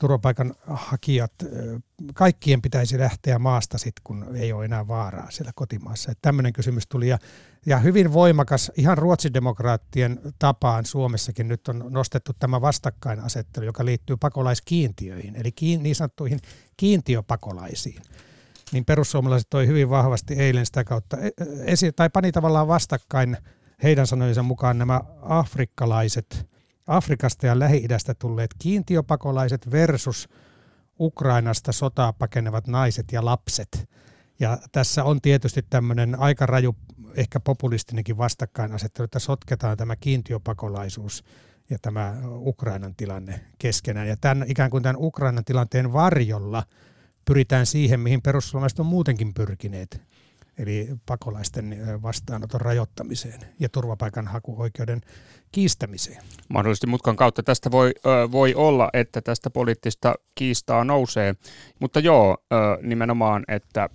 turvapaikanhakijat, 0.00 1.32
kaikkien 2.14 2.62
pitäisi 2.62 2.98
lähteä 2.98 3.38
maasta 3.38 3.78
sitten, 3.78 4.02
kun 4.04 4.36
ei 4.36 4.52
ole 4.52 4.64
enää 4.64 4.88
vaaraa 4.88 5.30
siellä 5.30 5.52
kotimaassa. 5.54 6.12
Tämmöinen 6.22 6.52
kysymys 6.52 6.86
tuli 6.86 7.08
ja, 7.08 7.18
ja 7.66 7.78
hyvin 7.78 8.12
voimakas, 8.12 8.72
ihan 8.76 8.98
ruotsidemokraattien 8.98 10.20
tapaan 10.38 10.84
Suomessakin 10.84 11.48
nyt 11.48 11.68
on 11.68 11.84
nostettu 11.88 12.32
tämä 12.38 12.60
vastakkainasettelu, 12.60 13.64
joka 13.64 13.84
liittyy 13.84 14.16
pakolaiskiintiöihin, 14.16 15.36
eli 15.36 15.52
kiin, 15.52 15.82
niin 15.82 15.94
sanottuihin 15.94 16.40
kiintiöpakolaisiin. 16.76 18.02
Niin 18.72 18.84
perussuomalaiset 18.84 19.50
toi 19.50 19.66
hyvin 19.66 19.90
vahvasti 19.90 20.34
eilen 20.34 20.66
sitä 20.66 20.84
kautta, 20.84 21.16
e, 21.16 21.30
esi- 21.64 21.92
tai 21.92 22.10
pani 22.10 22.32
tavallaan 22.32 22.68
vastakkain 22.68 23.36
heidän 23.82 24.06
sanojensa 24.06 24.42
mukaan 24.42 24.78
nämä 24.78 25.00
afrikkalaiset 25.22 26.49
Afrikasta 26.90 27.46
ja 27.46 27.58
Lähi-idästä 27.58 28.14
tulleet 28.14 28.54
kiintiöpakolaiset 28.58 29.70
versus 29.70 30.28
Ukrainasta 31.00 31.72
sotaa 31.72 32.12
pakenevat 32.12 32.66
naiset 32.66 33.12
ja 33.12 33.24
lapset. 33.24 33.88
Ja 34.40 34.58
tässä 34.72 35.04
on 35.04 35.20
tietysti 35.20 35.62
tämmöinen 35.70 36.18
aika 36.18 36.46
raju, 36.46 36.76
ehkä 37.14 37.40
populistinenkin 37.40 38.18
vastakkainasettelu, 38.18 39.04
että 39.04 39.18
sotketaan 39.18 39.76
tämä 39.76 39.96
kiintiöpakolaisuus 39.96 41.24
ja 41.70 41.78
tämä 41.82 42.16
Ukrainan 42.24 42.94
tilanne 42.94 43.40
keskenään. 43.58 44.08
Ja 44.08 44.16
tämän, 44.16 44.44
ikään 44.48 44.70
kuin 44.70 44.82
tämän 44.82 44.96
Ukrainan 44.98 45.44
tilanteen 45.44 45.92
varjolla 45.92 46.62
pyritään 47.24 47.66
siihen, 47.66 48.00
mihin 48.00 48.22
perussuomalaiset 48.22 48.80
on 48.80 48.86
muutenkin 48.86 49.34
pyrkineet. 49.34 50.02
Eli 50.60 50.88
pakolaisten 51.06 51.78
vastaanoton 52.02 52.60
rajoittamiseen 52.60 53.40
ja 53.60 53.68
turvapaikanhakuoikeuden 53.68 55.00
kiistämiseen. 55.52 56.22
Mahdollisesti 56.48 56.86
mutkan 56.86 57.16
kautta 57.16 57.42
tästä 57.42 57.70
voi, 57.70 57.92
voi 58.32 58.54
olla, 58.54 58.90
että 58.92 59.20
tästä 59.22 59.50
poliittista 59.50 60.14
kiistaa 60.34 60.84
nousee, 60.84 61.34
mutta 61.80 62.00
joo, 62.00 62.38
nimenomaan, 62.82 63.44
että 63.48 63.88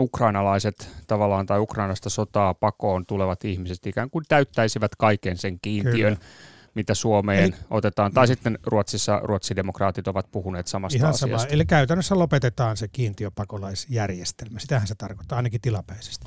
ukrainalaiset 0.00 0.90
tavallaan 1.06 1.46
tai 1.46 1.60
Ukrainasta 1.60 2.10
sotaa 2.10 2.54
pakoon 2.54 3.06
tulevat 3.06 3.44
ihmiset 3.44 3.86
ikään 3.86 4.10
kuin 4.10 4.24
täyttäisivät 4.28 4.96
kaiken 4.98 5.36
sen 5.36 5.58
kiintiön. 5.62 6.16
Kyllä 6.16 6.30
mitä 6.74 6.94
Suomeen 6.94 7.44
Eli, 7.44 7.54
otetaan. 7.70 8.12
Tai 8.12 8.26
sitten 8.26 8.58
Ruotsissa 8.66 9.20
ruotsidemokraatit 9.22 10.08
ovat 10.08 10.30
puhuneet 10.32 10.66
samasta 10.66 10.96
ihan 10.96 11.10
asiasta. 11.10 11.38
Sama. 11.38 11.52
Eli 11.52 11.66
käytännössä 11.66 12.18
lopetetaan 12.18 12.76
se 12.76 12.88
kiintiöpakolaisjärjestelmä. 12.88 14.58
Sitähän 14.58 14.88
se 14.88 14.94
tarkoittaa 14.94 15.36
ainakin 15.36 15.60
tilapäisesti. 15.60 16.26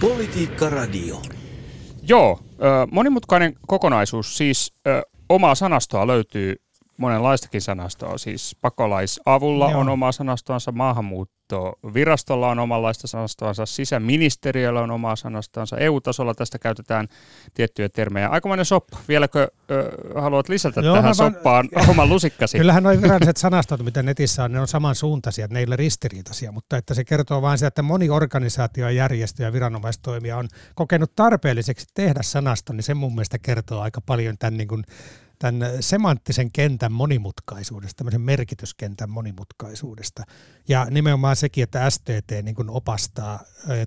Politiikka 0.00 0.70
Radio. 0.70 1.22
Joo, 2.02 2.40
monimutkainen 2.92 3.54
kokonaisuus. 3.66 4.36
Siis 4.36 4.74
omaa 5.28 5.54
sanastoa 5.54 6.06
löytyy 6.06 6.56
monenlaistakin 6.96 7.62
sanastoa. 7.62 8.18
Siis 8.18 8.56
pakolaisavulla 8.60 9.70
Joo. 9.70 9.80
on 9.80 9.88
oma 9.88 10.12
sanastoansa, 10.12 10.72
maahanmuuttovirastolla 11.54 12.50
on 12.50 12.58
omanlaista 12.58 13.06
sanastoansa, 13.06 13.66
sisäministeriöllä 13.66 14.80
on 14.80 14.90
oma 14.90 15.16
sanastoansa, 15.16 15.76
EU-tasolla 15.76 16.34
tästä 16.34 16.58
käytetään 16.58 17.08
tiettyjä 17.54 17.88
termejä. 17.88 18.28
Aikamoinen 18.28 18.64
soppa. 18.64 18.98
Vieläkö 19.08 19.48
ö, 19.70 19.90
haluat 20.20 20.48
lisätä 20.48 20.80
Joo, 20.80 20.96
tähän 20.96 21.14
soppaan 21.14 21.68
vaan, 21.74 21.88
oman 21.90 22.08
lusikkasi? 22.08 22.58
Kyllähän 22.58 22.82
nuo 22.82 22.92
viralliset 23.02 23.36
sanastot, 23.36 23.84
mitä 23.84 24.02
netissä 24.02 24.44
on, 24.44 24.52
ne 24.52 24.60
on 24.60 24.68
samansuuntaisia, 24.68 25.46
ne 25.50 25.58
ei 25.58 25.66
ole 25.66 25.76
ristiriitaisia, 25.76 26.52
mutta 26.52 26.76
että 26.76 26.94
se 26.94 27.04
kertoo 27.04 27.42
vain 27.42 27.58
sitä, 27.58 27.68
että 27.68 27.82
moni 27.82 28.10
organisaatio, 28.10 28.88
järjestö 28.88 29.42
ja 29.42 29.52
viranomaistoimija 29.52 30.36
on 30.36 30.48
kokenut 30.74 31.12
tarpeelliseksi 31.16 31.86
tehdä 31.94 32.22
sanaston, 32.22 32.76
niin 32.76 32.84
se 32.84 32.94
mun 32.94 33.14
mielestä 33.14 33.38
kertoo 33.38 33.80
aika 33.80 34.00
paljon 34.00 34.38
tämän 34.38 34.56
niin 34.56 34.68
kuin 34.68 34.84
tämän 35.38 35.70
semanttisen 35.80 36.52
kentän 36.52 36.92
monimutkaisuudesta, 36.92 37.96
tämmöisen 37.96 38.20
merkityskentän 38.20 39.10
monimutkaisuudesta. 39.10 40.22
Ja 40.68 40.86
nimenomaan 40.90 41.36
sekin, 41.36 41.64
että 41.64 41.90
STT 41.90 42.32
niin 42.42 42.54
kuin 42.54 42.70
opastaa 42.70 43.40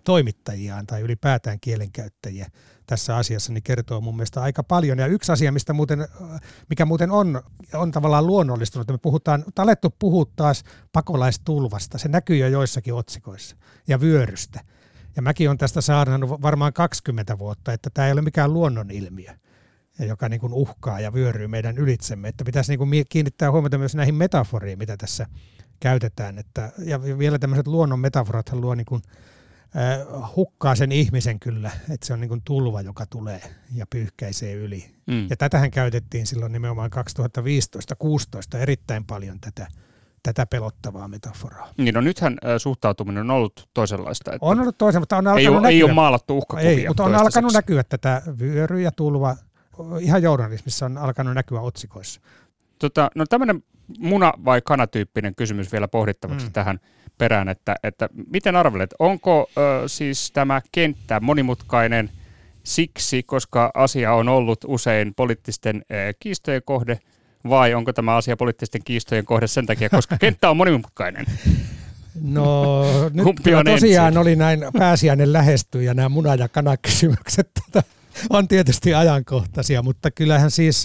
toimittajiaan 0.04 0.88
tai 0.88 1.02
ylipäätään 1.02 1.60
kielenkäyttäjiä 1.60 2.50
tässä 2.88 3.16
asiassa, 3.16 3.54
niin 3.54 3.64
kertoo 3.64 4.02
mun 4.02 4.16
mielestä 4.16 4.42
aika 4.42 4.64
paljon. 4.64 4.98
Ja 5.00 5.08
yksi 5.08 5.32
asia, 5.32 5.52
mistä 5.52 5.74
muuten, 5.74 6.08
mikä 6.70 6.86
muuten 6.86 7.12
on, 7.12 7.42
on 7.74 7.92
tavallaan 7.92 8.28
luonnollistunut, 8.28 8.84
että 8.84 8.94
me 8.94 8.98
puhutaan, 8.98 9.44
alettu 9.58 9.96
puhua 10.00 10.26
taas 10.36 10.64
pakolaistulvasta. 10.92 11.98
Se 11.98 12.08
näkyy 12.08 12.38
jo 12.38 12.48
joissakin 12.48 12.94
otsikoissa 12.94 13.56
ja 13.88 14.02
vyörystä. 14.02 14.60
Ja 15.16 15.22
mäkin 15.22 15.50
on 15.50 15.58
tästä 15.58 15.82
saarnannut 15.82 16.42
varmaan 16.42 16.74
20 16.74 17.40
vuotta, 17.40 17.74
että 17.74 17.90
tämä 17.94 18.08
ei 18.08 18.12
ole 18.12 18.22
mikään 18.22 18.54
luonnonilmiö 18.54 19.34
joka 20.06 20.30
niin 20.30 20.40
kuin 20.40 20.54
uhkaa 20.54 21.00
ja 21.00 21.14
vyöryy 21.14 21.48
meidän 21.48 21.78
ylitsemme. 21.78 22.28
Että 22.28 22.46
pitäisi 22.46 22.72
niin 22.72 22.78
kuin 22.78 23.06
kiinnittää 23.10 23.52
huomiota 23.52 23.78
myös 23.78 23.96
näihin 23.96 24.16
metaforiin, 24.16 24.78
mitä 24.78 24.98
tässä 24.98 25.26
käytetään. 25.80 26.38
Että, 26.38 26.72
ja 26.86 27.02
vielä 27.02 27.40
tämmöiset 27.40 27.68
luonnon 27.68 28.00
metaforat 28.00 28.54
luo 28.54 28.76
niin 28.76 28.86
kuin, 28.86 29.02
äh, 29.76 30.36
hukkaa 30.36 30.76
sen 30.76 30.92
ihmisen 30.92 31.40
kyllä, 31.40 31.72
että 31.90 32.08
se 32.08 32.14
on 32.14 32.20
niin 32.22 32.30
kuin 32.30 32.42
tulva, 32.46 32.82
joka 32.82 33.06
tulee 33.06 33.42
ja 33.76 33.86
pyyhkäisee 33.90 34.54
yli. 34.54 34.86
Mm. 35.08 35.28
Ja 35.30 35.38
tätähän 35.38 35.72
käytettiin 35.72 36.28
silloin 36.28 36.52
nimenomaan 36.52 36.92
2015-2016 38.56 38.58
erittäin 38.58 39.06
paljon 39.06 39.40
tätä 39.40 39.68
tätä 40.24 40.46
pelottavaa 40.46 41.08
metaforaa. 41.08 41.70
Niin 41.78 41.94
no 41.94 42.02
nythän 42.02 42.38
suhtautuminen 42.58 43.22
on 43.22 43.32
ollut 43.32 43.70
toisenlaista. 43.74 44.32
Että 44.34 44.46
on 44.46 44.60
ollut 44.60 44.78
toisen, 44.78 45.02
mutta 45.02 45.18
on 45.18 45.28
alkanut 45.28 45.42
ei 45.42 45.48
ole, 45.48 45.62
näkyä. 45.62 45.70
Ei 45.70 45.84
ole 45.84 45.94
maalattu 45.94 46.38
uhkakuvia 46.38 46.70
Ei, 46.70 46.88
mutta 46.88 47.04
on 47.04 47.16
alkanut 47.16 47.54
näkyä 47.54 47.84
tätä 47.84 48.22
vyöry 48.40 48.82
ja 48.82 48.92
tulva 48.92 49.36
ihan 50.02 50.24
journalismissa 50.24 50.86
on 50.86 50.98
alkanut 50.98 51.34
näkyä 51.34 51.62
otsikoissa. 51.62 52.22
Tota, 52.80 53.12
no 53.16 53.26
tämmöinen 53.26 53.64
muna- 53.98 54.46
vai 54.46 54.62
kanatyyppinen 54.66 55.36
kysymys 55.36 55.72
vielä 55.72 55.88
pohdittavaksi 55.88 56.46
mm. 56.46 56.52
tähän 56.52 56.80
perään, 57.18 57.50
että, 57.50 57.76
että 57.84 58.10
miten 58.32 58.56
arvelet, 58.56 58.96
onko 59.00 59.50
ö, 59.58 59.88
siis 59.88 60.32
tämä 60.32 60.62
kenttä 60.72 61.20
monimutkainen 61.20 62.10
siksi, 62.64 63.24
koska 63.24 63.72
asia 63.74 64.14
on 64.14 64.30
ollut 64.30 64.66
usein 64.68 65.14
poliittisten 65.16 65.76
ö, 65.92 66.14
kiistojen 66.20 66.62
kohde, 66.66 67.00
vai 67.50 67.74
onko 67.74 67.94
tämä 67.94 68.16
asia 68.16 68.38
poliittisten 68.38 68.82
kiistojen 68.84 69.26
kohde 69.26 69.48
sen 69.48 69.66
takia, 69.66 69.90
koska 69.90 70.18
kenttä 70.22 70.50
on 70.50 70.58
monimutkainen? 70.58 71.26
No 72.22 72.84
nyt 73.14 73.28
on 73.28 73.66
tosiaan 73.66 74.08
ensin? 74.08 74.18
oli 74.18 74.36
näin 74.36 74.60
pääsiäinen 74.78 75.34
lähestyy 75.34 75.84
ja 75.84 75.94
nämä 75.94 76.10
muna- 76.10 76.36
ja 76.36 76.48
kanakysymykset 76.48 77.50
tota, 77.54 77.88
on 78.30 78.48
tietysti 78.48 78.94
ajankohtaisia, 78.94 79.84
mutta 79.84 80.12
kyllähän 80.12 80.52
siis 80.52 80.84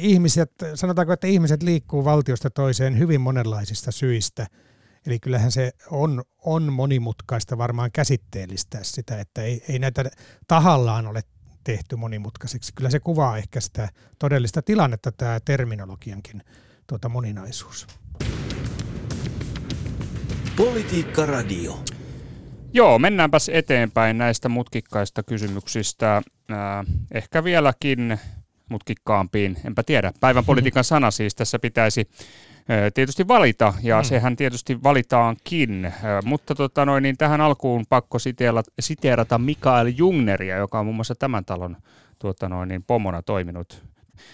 ihmiset, 0.00 0.52
sanotaanko, 0.74 1.12
että 1.12 1.26
ihmiset 1.26 1.62
liikkuu 1.62 2.04
valtiosta 2.04 2.50
toiseen 2.50 2.98
hyvin 2.98 3.20
monenlaisista 3.20 3.92
syistä. 3.92 4.46
Eli 5.06 5.20
kyllähän 5.20 5.52
se 5.52 5.72
on, 5.90 6.24
on 6.44 6.72
monimutkaista 6.72 7.58
varmaan 7.58 7.92
käsitteellistää 7.92 8.80
sitä, 8.84 9.20
että 9.20 9.42
ei, 9.42 9.64
ei 9.68 9.78
näitä 9.78 10.04
tahallaan 10.48 11.06
ole 11.06 11.22
tehty 11.64 11.96
monimutkaiseksi. 11.96 12.72
Kyllä 12.74 12.90
se 12.90 13.00
kuvaa 13.00 13.38
ehkä 13.38 13.60
sitä 13.60 13.88
todellista 14.18 14.62
tilannetta, 14.62 15.12
tämä 15.12 15.40
terminologiankin 15.44 16.42
tuota 16.86 17.08
moninaisuus. 17.08 17.86
Politiikka 20.56 21.26
Radio. 21.26 21.84
Joo, 22.74 22.98
mennäänpäs 22.98 23.50
eteenpäin 23.52 24.18
näistä 24.18 24.48
mutkikkaista 24.48 25.22
kysymyksistä. 25.22 26.16
Äh, 26.16 26.86
ehkä 27.12 27.44
vieläkin 27.44 28.18
mutkikkaampiin, 28.68 29.56
enpä 29.64 29.82
tiedä. 29.82 30.12
Päivän 30.20 30.44
politiikan 30.44 30.84
sana 30.84 31.10
siis 31.10 31.34
tässä 31.34 31.58
pitäisi 31.58 32.08
tietysti 32.94 33.28
valita, 33.28 33.74
ja 33.82 34.00
mm. 34.00 34.04
sehän 34.04 34.36
tietysti 34.36 34.82
valitaankin. 34.82 35.92
Mutta 36.24 36.54
tota 36.54 36.84
noin, 36.86 37.02
niin 37.02 37.16
tähän 37.16 37.40
alkuun 37.40 37.84
pakko 37.88 38.18
siteerata, 38.18 38.70
siteerata 38.80 39.38
Mikael 39.38 39.92
Jungneria, 39.96 40.56
joka 40.56 40.78
on 40.78 40.86
muun 40.86 40.96
muassa 40.96 41.14
tämän 41.14 41.44
talon 41.44 41.76
tuota 42.18 42.48
noin, 42.48 42.68
niin 42.68 42.82
pomona 42.82 43.22
toiminut 43.22 43.84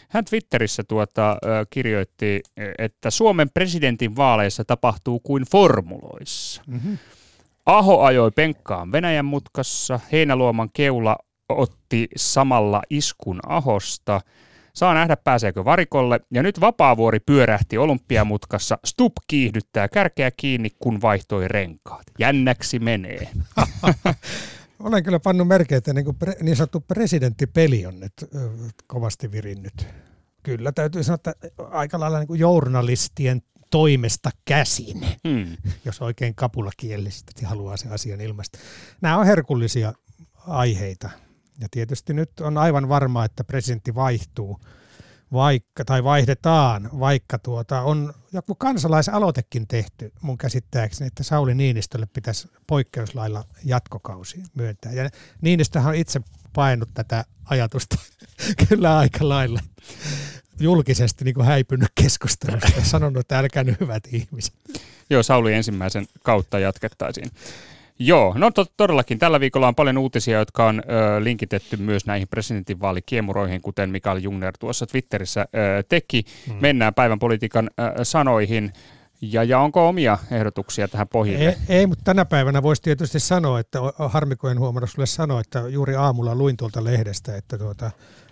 hän 0.09 0.24
Twitterissä 0.24 0.83
tuota, 0.85 1.37
kirjoitti, 1.70 2.42
että 2.79 3.11
Suomen 3.11 3.50
presidentin 3.50 4.16
vaaleissa 4.16 4.64
tapahtuu 4.64 5.20
kuin 5.20 5.44
formuloissa. 5.50 6.62
Mm-hmm. 6.66 6.98
Aho 7.70 8.00
ajoi 8.00 8.30
penkkaan 8.30 8.92
Venäjän 8.92 9.24
mutkassa, 9.24 10.00
Heinäluoman 10.12 10.70
keula 10.72 11.16
otti 11.48 12.09
samalla 12.16 12.83
iskun 12.90 13.40
Ahosta. 13.46 14.20
Saa 14.74 14.94
nähdä 14.94 15.16
pääseekö 15.16 15.64
varikolle. 15.64 16.20
Ja 16.30 16.42
nyt 16.42 16.61
Vapaavuori 16.61 17.20
pyörähti 17.20 17.78
olympiamutkassa. 17.78 18.78
Stup 18.85 19.12
kiihdyttää 19.26 19.88
kärkeä 19.88 20.30
kiinni, 20.30 20.70
kun 20.78 21.00
vaihtoi 21.00 21.48
renkaat. 21.48 22.02
Jännäksi 22.18 22.78
menee. 22.78 23.28
Olen 24.80 25.02
kyllä 25.02 25.20
pannut 25.20 25.48
merkkiä, 25.48 25.78
että 25.78 25.92
niin, 25.92 26.16
pre, 26.18 26.35
niin 26.42 26.56
sanottu 26.56 26.80
presidenttipeli 26.80 27.87
on 27.87 28.00
nyt 28.00 28.12
kovasti 28.87 29.33
virinnyt. 29.33 29.87
Kyllä 30.42 30.72
täytyy 30.72 31.02
sanoa, 31.02 31.14
että 31.14 31.35
aika 31.59 32.00
lailla 32.00 32.18
niin 32.18 32.38
journalistien 32.38 33.42
toimesta 33.70 34.30
käsin, 34.44 35.06
hmm. 35.28 35.56
jos 35.85 36.02
oikein 36.02 36.35
kapulakielisesti 36.35 37.44
haluaa 37.44 37.76
sen 37.76 37.92
asian 37.92 38.20
ilmaista. 38.20 38.59
Nämä 39.00 39.18
on 39.18 39.26
herkullisia 39.26 39.92
aiheita. 40.46 41.11
Ja 41.61 41.68
tietysti 41.70 42.14
nyt 42.14 42.40
on 42.40 42.59
aivan 42.59 42.88
varmaa, 42.88 43.24
että 43.24 43.44
presidentti 43.44 43.94
vaihtuu 43.94 44.61
vaikka, 45.33 45.85
tai 45.85 46.04
vaihdetaan, 46.04 46.90
vaikka 47.00 47.38
tuota, 47.38 47.80
on 47.80 48.14
joku 48.33 48.54
kansalaisaloitekin 48.54 49.68
tehty 49.68 50.12
mun 50.20 50.38
käsittääkseni, 50.38 51.06
että 51.06 51.22
Sauli 51.22 51.54
Niinistölle 51.54 52.06
pitäisi 52.06 52.48
poikkeuslailla 52.66 53.44
jatkokausi 53.64 54.42
myöntää. 54.54 54.92
Ja 54.92 55.11
Niinistöhän 55.40 55.88
on 55.88 55.94
itse 55.94 56.20
painut 56.52 56.88
tätä 56.94 57.24
ajatusta 57.44 57.96
kyllä 58.68 58.98
aika 58.98 59.28
lailla 59.28 59.61
julkisesti 60.60 61.24
niin 61.24 61.34
kuin 61.34 61.46
häipynyt 61.46 61.88
keskustelusta 61.94 62.72
ja 62.76 62.84
sanonut, 62.84 63.20
että 63.20 63.38
älkää 63.38 63.64
nyt 63.64 63.80
hyvät 63.80 64.02
ihmiset. 64.12 64.54
Joo, 65.10 65.22
Sauli 65.22 65.54
ensimmäisen 65.54 66.06
kautta 66.22 66.58
jatkettaisiin. 66.58 67.30
Joo, 67.98 68.34
no 68.36 68.50
to- 68.50 68.66
todellakin 68.76 69.18
tällä 69.18 69.40
viikolla 69.40 69.68
on 69.68 69.74
paljon 69.74 69.98
uutisia, 69.98 70.38
jotka 70.38 70.66
on 70.66 70.82
ö, 70.84 71.24
linkitetty 71.24 71.76
myös 71.76 72.06
näihin 72.06 72.28
presidentinvaalikiemuroihin, 72.28 73.60
kuten 73.60 73.90
Mikael 73.90 74.18
Jungner 74.22 74.54
tuossa 74.58 74.86
Twitterissä 74.86 75.40
ö, 75.40 75.82
teki. 75.88 76.24
Hmm. 76.46 76.56
Mennään 76.60 76.94
päivän 76.94 77.18
politiikan 77.18 77.70
ö, 77.98 78.04
sanoihin. 78.04 78.72
Ja, 79.22 79.44
ja 79.44 79.58
onko 79.58 79.88
omia 79.88 80.18
ehdotuksia 80.30 80.88
tähän 80.88 81.08
pohjille? 81.08 81.44
Ei, 81.44 81.56
ei 81.68 81.86
mutta 81.86 82.04
tänä 82.04 82.24
päivänä 82.24 82.62
voisi 82.62 82.82
tietysti 82.82 83.20
sanoa, 83.20 83.60
että 83.60 83.78
harmi 84.08 84.36
kun 84.36 84.50
en 84.50 84.58
huomannut 84.58 84.90
sulle 84.90 85.06
sanoa, 85.06 85.40
että 85.40 85.58
juuri 85.68 85.94
aamulla 85.94 86.34
luin 86.34 86.56
tuolta 86.56 86.84
lehdestä, 86.84 87.36
että 87.36 87.58
tuota, 87.58 87.90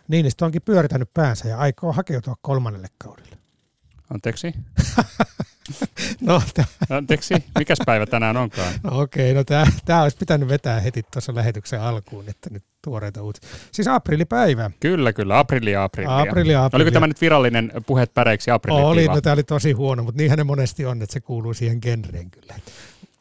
Niinistö 0.08 0.44
onkin 0.44 0.62
pyöritänyt 0.62 1.14
päänsä 1.14 1.48
ja 1.48 1.58
aikoo 1.58 1.92
hakeutua 1.92 2.34
kolmannelle 2.42 2.88
kaudelle. 2.98 3.38
Anteeksi? 4.14 4.52
No, 6.20 6.42
tää, 6.54 6.64
Anteeksi, 6.90 7.34
mikäs 7.58 7.78
päivä 7.86 8.06
tänään 8.06 8.36
onkaan? 8.36 8.72
no 8.82 9.00
okei, 9.00 9.34
no 9.34 9.44
tämä, 9.44 9.66
tämä 9.84 10.02
olisi 10.02 10.16
pitänyt 10.16 10.48
vetää 10.48 10.80
heti 10.80 11.02
tuossa 11.12 11.34
lähetyksen 11.34 11.80
alkuun, 11.80 12.24
että 12.28 12.50
nyt 12.50 12.64
tuoreita 12.84 13.22
uutisia. 13.22 13.48
Siis 13.72 13.88
aprillipäivä. 13.88 14.70
Kyllä, 14.80 15.12
kyllä, 15.12 15.38
aprillia, 15.38 15.84
aprillia. 15.84 16.18
Aprilli, 16.18 16.54
aprilli. 16.54 16.82
Oliko 16.82 16.94
tämä 16.94 17.06
nyt 17.06 17.20
virallinen 17.20 17.72
puheet 17.86 18.14
päreiksi 18.14 18.50
aprilli? 18.50 18.82
Oli, 18.82 19.06
no 19.08 19.20
tämä 19.20 19.34
oli 19.34 19.42
tosi 19.42 19.72
huono, 19.72 20.02
mutta 20.02 20.18
niinhän 20.18 20.38
ne 20.38 20.44
monesti 20.44 20.86
on, 20.86 21.02
että 21.02 21.12
se 21.12 21.20
kuuluu 21.20 21.54
siihen 21.54 21.78
genreen 21.82 22.30
kyllä. 22.30 22.54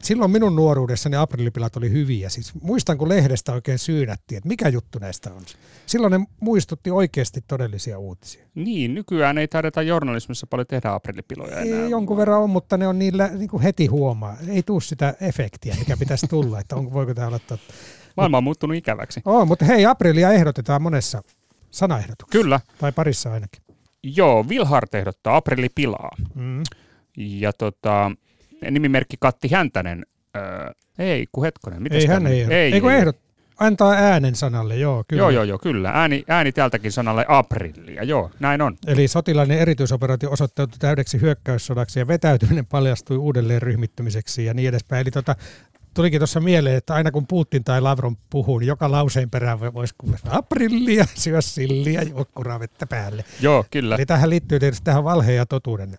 Silloin 0.04 0.30
minun 0.30 0.56
nuoruudessani 0.56 1.16
aprillipilat 1.16 1.76
oli 1.76 1.90
hyviä. 1.90 2.28
Siis 2.28 2.54
muistan, 2.62 2.98
kun 2.98 3.08
lehdestä 3.08 3.52
oikein 3.52 3.78
syynättiin, 3.78 4.36
että 4.36 4.48
mikä 4.48 4.68
juttu 4.68 4.98
näistä 4.98 5.30
on. 5.32 5.42
Silloin 5.86 6.10
ne 6.10 6.20
muistutti 6.40 6.90
oikeasti 6.90 7.40
todellisia 7.48 7.98
uutisia. 7.98 8.44
Niin, 8.54 8.94
nykyään 8.94 9.38
ei 9.38 9.48
taideta 9.48 9.82
journalismissa 9.82 10.46
paljon 10.46 10.66
tehdä 10.66 10.92
aprillipiloja 10.92 11.58
enää. 11.58 11.84
Ei, 11.84 11.90
jonkun 11.90 12.16
verran 12.16 12.40
on, 12.40 12.50
mutta 12.50 12.76
ne 12.76 12.88
on 12.88 12.98
niillä 12.98 13.28
niin 13.28 13.48
kuin 13.48 13.62
heti 13.62 13.86
huomaa. 13.86 14.36
Ei 14.48 14.62
tuu 14.62 14.80
sitä 14.80 15.14
efektiä, 15.20 15.76
mikä 15.78 15.96
pitäisi 15.96 16.26
tulla, 16.26 16.60
että 16.60 16.76
on, 16.76 16.92
voiko 16.92 17.14
tämä 17.14 17.26
olla 17.26 17.38
totta. 17.38 17.74
Maailma 18.16 18.36
on 18.36 18.44
muuttunut 18.44 18.76
ikäväksi. 18.76 19.20
Oh, 19.24 19.46
mutta 19.46 19.64
hei, 19.64 19.86
aprillia 19.86 20.32
ehdotetaan 20.32 20.82
monessa 20.82 21.22
sanaehdotuksessa. 21.70 22.42
Kyllä. 22.42 22.60
Tai 22.78 22.92
parissa 22.92 23.32
ainakin. 23.32 23.62
Joo, 24.02 24.48
Vilhart 24.48 24.94
ehdottaa 24.94 25.36
aprillipilaa. 25.36 26.10
Mm. 26.34 26.62
Ja 27.16 27.52
tota, 27.52 28.10
nimimerkki 28.70 29.16
Katti 29.20 29.48
Häntänen, 29.48 30.06
öö, 30.36 30.72
ei 30.98 31.26
kun 31.32 31.44
hetkonen, 31.44 31.82
miten 31.82 31.98
Ei 31.98 32.06
hän 32.06 32.26
ei, 32.26 32.42
ei, 32.42 32.54
ei, 32.54 32.72
ei, 32.72 32.80
kun 32.80 32.92
ehdot, 32.92 33.16
antaa 33.58 33.92
äänen 33.92 34.34
sanalle, 34.34 34.76
joo, 34.76 35.04
kyllä. 35.08 35.20
Joo, 35.20 35.30
joo, 35.30 35.44
joo, 35.44 35.58
kyllä. 35.58 35.90
Ääni, 35.90 36.24
ääni 36.28 36.52
tältäkin 36.52 36.92
sanalle 36.92 37.24
aprillia, 37.28 38.04
joo, 38.04 38.30
näin 38.40 38.62
on. 38.62 38.76
Eli 38.86 39.08
sotilainen 39.08 39.58
erityisoperaatio 39.58 40.30
osoittautui 40.30 40.78
täydeksi 40.78 41.20
hyökkäyssodaksi 41.20 41.98
ja 41.98 42.08
vetäytyminen 42.08 42.66
paljastui 42.66 43.16
uudelleen 43.16 43.62
ryhmittymiseksi 43.62 44.44
ja 44.44 44.54
niin 44.54 44.68
edespäin. 44.68 45.00
Eli 45.00 45.10
tota, 45.10 45.36
tulikin 45.94 46.20
tuossa 46.20 46.40
mieleen, 46.40 46.76
että 46.76 46.94
aina 46.94 47.10
kun 47.10 47.26
Putin 47.26 47.64
tai 47.64 47.80
Lavron 47.80 48.16
puhuu, 48.30 48.58
niin 48.58 48.66
joka 48.68 48.90
lauseen 48.90 49.30
perään 49.30 49.60
voisi 49.60 49.94
kuulla 49.98 50.18
aprillia, 50.30 51.04
syö 51.14 51.40
silliä, 51.42 52.02
juo 52.02 52.24
kuravettä 52.34 52.86
päälle. 52.86 53.24
Joo, 53.40 53.64
kyllä. 53.70 53.94
Eli 53.94 54.06
tähän 54.06 54.30
liittyy 54.30 54.58
tietysti 54.60 54.84
tähän 54.84 55.04
valheen 55.04 55.36
ja 55.36 55.46
totuuden 55.46 55.98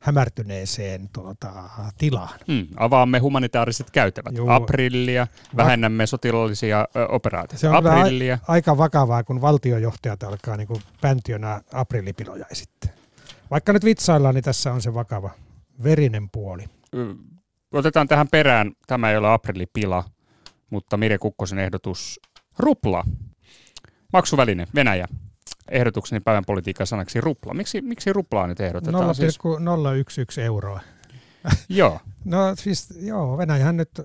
hämärtyneeseen 0.00 1.08
tuota, 1.12 1.52
tilaan. 1.98 2.38
Hmm, 2.46 2.66
avaamme 2.76 3.18
humanitaariset 3.18 3.90
käytävät. 3.90 4.36
Juu. 4.36 4.48
Aprillia, 4.48 5.26
vähennämme 5.56 6.06
sotilaallisia 6.06 6.88
ö, 6.96 7.06
operaatioita. 7.06 7.60
Se 7.60 7.68
on 7.68 7.86
Aprillia. 7.86 8.34
a- 8.42 8.52
aika 8.52 8.78
vakavaa, 8.78 9.24
kun 9.24 9.40
valtiojohtajat 9.40 10.22
alkaa 10.22 10.56
niin 10.56 10.68
kuin 10.68 10.82
päntiönä 11.00 11.60
aprillipiloja 11.72 12.44
esittää. 12.50 12.90
Vaikka 13.50 13.72
nyt 13.72 13.84
vitsaillaan, 13.84 14.34
niin 14.34 14.44
tässä 14.44 14.72
on 14.72 14.82
se 14.82 14.94
vakava 14.94 15.30
verinen 15.82 16.30
puoli. 16.30 16.64
Otetaan 17.72 18.08
tähän 18.08 18.28
perään, 18.28 18.72
tämä 18.86 19.10
ei 19.10 19.16
ole 19.16 19.32
aprillipila, 19.32 20.04
mutta 20.70 20.96
Mirja 20.96 21.18
Kukkosen 21.18 21.58
ehdotus 21.58 22.20
rupla. 22.58 23.04
Maksuväline, 24.12 24.66
Venäjä. 24.74 25.06
Ehdotukseni 25.70 26.20
päivän 26.20 26.44
politiikan 26.46 26.86
sanaksi 26.86 27.20
rupla. 27.20 27.54
Miksi, 27.54 27.80
miksi 27.80 28.12
ruplaa 28.12 28.46
nyt 28.46 28.60
ehdotetaan? 28.60 29.14
Siis, 29.14 29.38
0,011 29.38 30.40
euroa. 30.40 30.80
joo, 31.68 32.00
No 32.24 32.54
siis 32.56 32.88
joo, 32.96 33.38
Venäjähän 33.38 33.76
nyt 33.76 33.90
äh, 33.98 34.04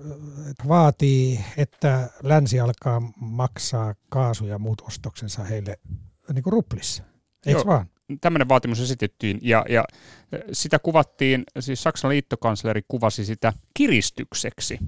vaatii, 0.68 1.44
että 1.56 2.10
länsi 2.22 2.60
alkaa 2.60 3.02
maksaa 3.16 3.94
kaasu 4.08 4.46
ja 4.46 4.58
muut 4.58 4.80
ostoksensa 4.80 5.44
heille 5.44 5.78
niin 6.32 6.42
kuin 6.42 6.52
ruplissa. 6.52 7.02
Eikö 7.46 7.58
Joo. 7.58 7.66
vaan? 7.66 7.86
Tämmöinen 8.20 8.48
vaatimus 8.48 8.80
esitettiin 8.80 9.38
ja, 9.42 9.64
ja 9.68 9.84
sitä 10.52 10.78
kuvattiin, 10.78 11.44
siis 11.60 11.82
Saksan 11.82 12.10
liittokansleri 12.10 12.82
kuvasi 12.88 13.24
sitä 13.24 13.52
kiristykseksi. 13.74 14.78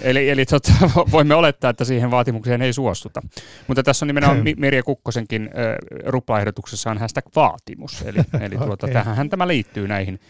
Eli, 0.00 0.30
eli 0.30 0.46
tota, 0.46 0.72
voimme 1.12 1.34
olettaa, 1.34 1.70
että 1.70 1.84
siihen 1.84 2.10
vaatimukseen 2.10 2.62
ei 2.62 2.72
suostuta. 2.72 3.22
Mutta 3.66 3.82
tässä 3.82 4.04
on 4.04 4.06
nimenomaan 4.06 4.44
Merja 4.56 4.82
Kukkosenkin 4.82 5.42
äh, 5.42 5.50
ruplaehdotuksessa 6.06 6.90
on 6.90 6.98
hashtag 6.98 7.24
vaatimus. 7.36 8.02
Eli, 8.02 8.18
eli 8.46 8.56
tuota, 8.56 8.86
Okei. 8.86 8.94
tähän 8.94 9.30
tämä 9.30 9.48
liittyy 9.48 9.88
näihin 9.88 10.20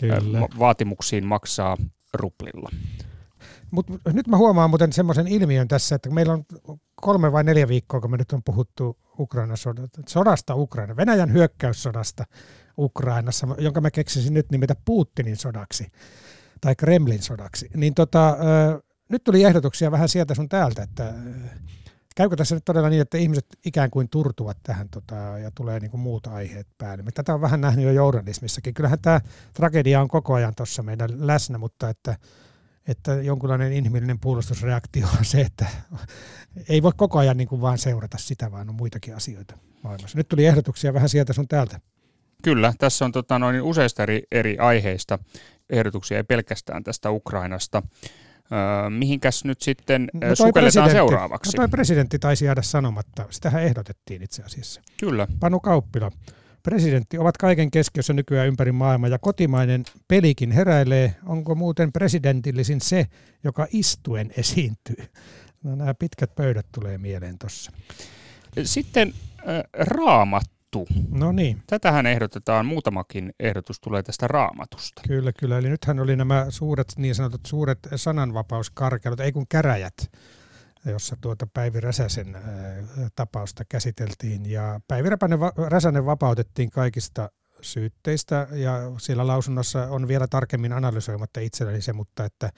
Kyllä. 0.00 0.38
ma- 0.38 0.48
vaatimuksiin 0.58 1.26
maksaa 1.26 1.76
ruplilla. 2.14 2.70
Mut 3.70 3.86
nyt 4.12 4.28
mä 4.28 4.36
huomaan 4.36 4.70
muuten 4.70 4.92
semmoisen 4.92 5.28
ilmiön 5.28 5.68
tässä, 5.68 5.94
että 5.94 6.10
meillä 6.10 6.32
on 6.32 6.44
kolme 6.96 7.32
vai 7.32 7.44
neljä 7.44 7.68
viikkoa, 7.68 8.00
kun 8.00 8.10
me 8.10 8.16
nyt 8.16 8.32
on 8.32 8.42
puhuttu 8.44 8.98
Ukrainan 9.18 9.56
sodasta, 9.56 10.02
sodasta 10.08 10.54
Ukraina, 10.54 10.96
Venäjän 10.96 11.32
hyökkäyssodasta 11.32 12.24
Ukrainassa, 12.78 13.46
jonka 13.58 13.80
mä 13.80 13.90
keksisin 13.90 14.34
nyt 14.34 14.50
nimetä 14.50 14.74
Putinin 14.84 15.36
sodaksi 15.36 15.86
tai 16.60 16.74
Kremlin 16.74 17.22
sodaksi. 17.22 17.68
Niin 17.76 17.94
tota, 17.94 18.36
nyt 19.08 19.24
tuli 19.24 19.44
ehdotuksia 19.44 19.90
vähän 19.90 20.08
sieltä 20.08 20.34
sun 20.34 20.48
täältä, 20.48 20.82
että 20.82 21.14
käykö 22.16 22.36
tässä 22.36 22.54
nyt 22.54 22.64
todella 22.64 22.88
niin, 22.88 23.02
että 23.02 23.18
ihmiset 23.18 23.46
ikään 23.66 23.90
kuin 23.90 24.08
turtuvat 24.08 24.58
tähän 24.62 24.88
tota, 24.88 25.14
ja 25.14 25.50
tulee 25.54 25.80
niin 25.80 25.90
kuin 25.90 26.00
muut 26.00 26.26
aiheet 26.26 26.66
päälle. 26.78 27.02
Me 27.02 27.10
tätä 27.12 27.34
on 27.34 27.40
vähän 27.40 27.60
nähnyt 27.60 27.84
jo 27.84 27.92
journalismissakin. 27.92 28.74
Kyllähän 28.74 28.98
tämä 28.98 29.20
tragedia 29.54 30.00
on 30.00 30.08
koko 30.08 30.34
ajan 30.34 30.54
tuossa 30.54 30.82
meidän 30.82 31.26
läsnä, 31.26 31.58
mutta 31.58 31.88
että 31.88 32.16
että 32.88 33.12
jonkunlainen 33.12 33.72
inhimillinen 33.72 34.18
puolustusreaktio 34.18 35.06
on 35.18 35.24
se, 35.24 35.40
että 35.40 35.66
ei 36.68 36.82
voi 36.82 36.92
koko 36.96 37.18
ajan 37.18 37.36
niin 37.36 37.48
kuin 37.48 37.60
vaan 37.60 37.78
seurata 37.78 38.18
sitä, 38.18 38.52
vaan 38.52 38.68
on 38.68 38.74
muitakin 38.74 39.16
asioita 39.16 39.58
maailmassa. 39.82 40.18
Nyt 40.18 40.28
tuli 40.28 40.46
ehdotuksia 40.46 40.94
vähän 40.94 41.08
sieltä 41.08 41.32
sun 41.32 41.48
täältä. 41.48 41.80
Kyllä, 42.42 42.72
tässä 42.78 43.04
on 43.04 43.12
tota, 43.12 43.38
noin 43.38 43.62
useista 43.62 44.02
eri, 44.02 44.22
eri 44.32 44.58
aiheista 44.58 45.18
ehdotuksia, 45.70 46.16
ei 46.16 46.24
pelkästään 46.24 46.84
tästä 46.84 47.10
Ukrainasta. 47.10 47.82
Öö, 48.52 48.90
mihinkäs 48.90 49.44
nyt 49.44 49.62
sitten 49.62 50.08
no 50.14 50.34
sukelletaan 50.34 50.88
presidentti- 50.88 50.92
seuraavaksi? 50.92 51.56
No 51.56 51.62
toi 51.62 51.68
presidentti 51.68 52.18
taisi 52.18 52.44
jäädä 52.44 52.62
sanomatta. 52.62 53.24
Sitähän 53.30 53.62
ehdotettiin 53.62 54.22
itse 54.22 54.42
asiassa. 54.42 54.82
Kyllä. 55.00 55.26
Panu 55.40 55.60
Kauppila. 55.60 56.10
Presidentti 56.66 57.18
ovat 57.18 57.36
kaiken 57.36 57.70
keskiössä 57.70 58.12
nykyään 58.12 58.48
ympäri 58.48 58.72
maailmaa 58.72 59.10
ja 59.10 59.18
kotimainen 59.18 59.84
pelikin 60.08 60.52
heräilee. 60.52 61.14
Onko 61.26 61.54
muuten 61.54 61.92
presidentillisin 61.92 62.80
se, 62.80 63.06
joka 63.44 63.66
istuen 63.70 64.32
esiintyy? 64.36 65.04
No 65.62 65.74
nämä 65.74 65.94
pitkät 65.94 66.34
pöydät 66.34 66.66
tulee 66.74 66.98
mieleen 66.98 67.38
tuossa. 67.38 67.72
Sitten 68.62 69.14
äh, 69.38 69.62
raamattu. 69.72 70.86
No 71.10 71.32
niin, 71.32 71.62
Tätähän 71.66 72.06
ehdotetaan, 72.06 72.66
muutamakin 72.66 73.32
ehdotus 73.40 73.80
tulee 73.80 74.02
tästä 74.02 74.28
raamatusta. 74.28 75.02
Kyllä, 75.08 75.32
kyllä. 75.32 75.58
Eli 75.58 75.68
nythän 75.68 76.00
oli 76.00 76.16
nämä 76.16 76.46
suuret, 76.48 76.92
niin 76.96 77.14
sanotut 77.14 77.46
suuret 77.46 77.78
sananvapauskarkelut, 77.96 79.20
ei 79.20 79.32
kun 79.32 79.46
käräjät, 79.48 80.10
jossa 80.90 81.16
tuota 81.20 81.46
Päivi 81.54 81.80
Räsäsen 81.80 82.34
ää, 82.34 82.42
tapausta 83.14 83.64
käsiteltiin. 83.68 84.50
Ja 84.50 84.80
Päivi 84.88 85.08
Räsänen 85.68 86.06
vapautettiin 86.06 86.70
kaikista 86.70 87.30
syytteistä 87.60 88.48
ja 88.52 88.72
siellä 88.98 89.26
lausunnossa 89.26 89.86
on 89.86 90.08
vielä 90.08 90.26
tarkemmin 90.26 90.72
analysoimatta 90.72 91.40
itselleni 91.40 91.80
se, 91.80 91.92
mutta 91.92 92.24
että 92.24 92.50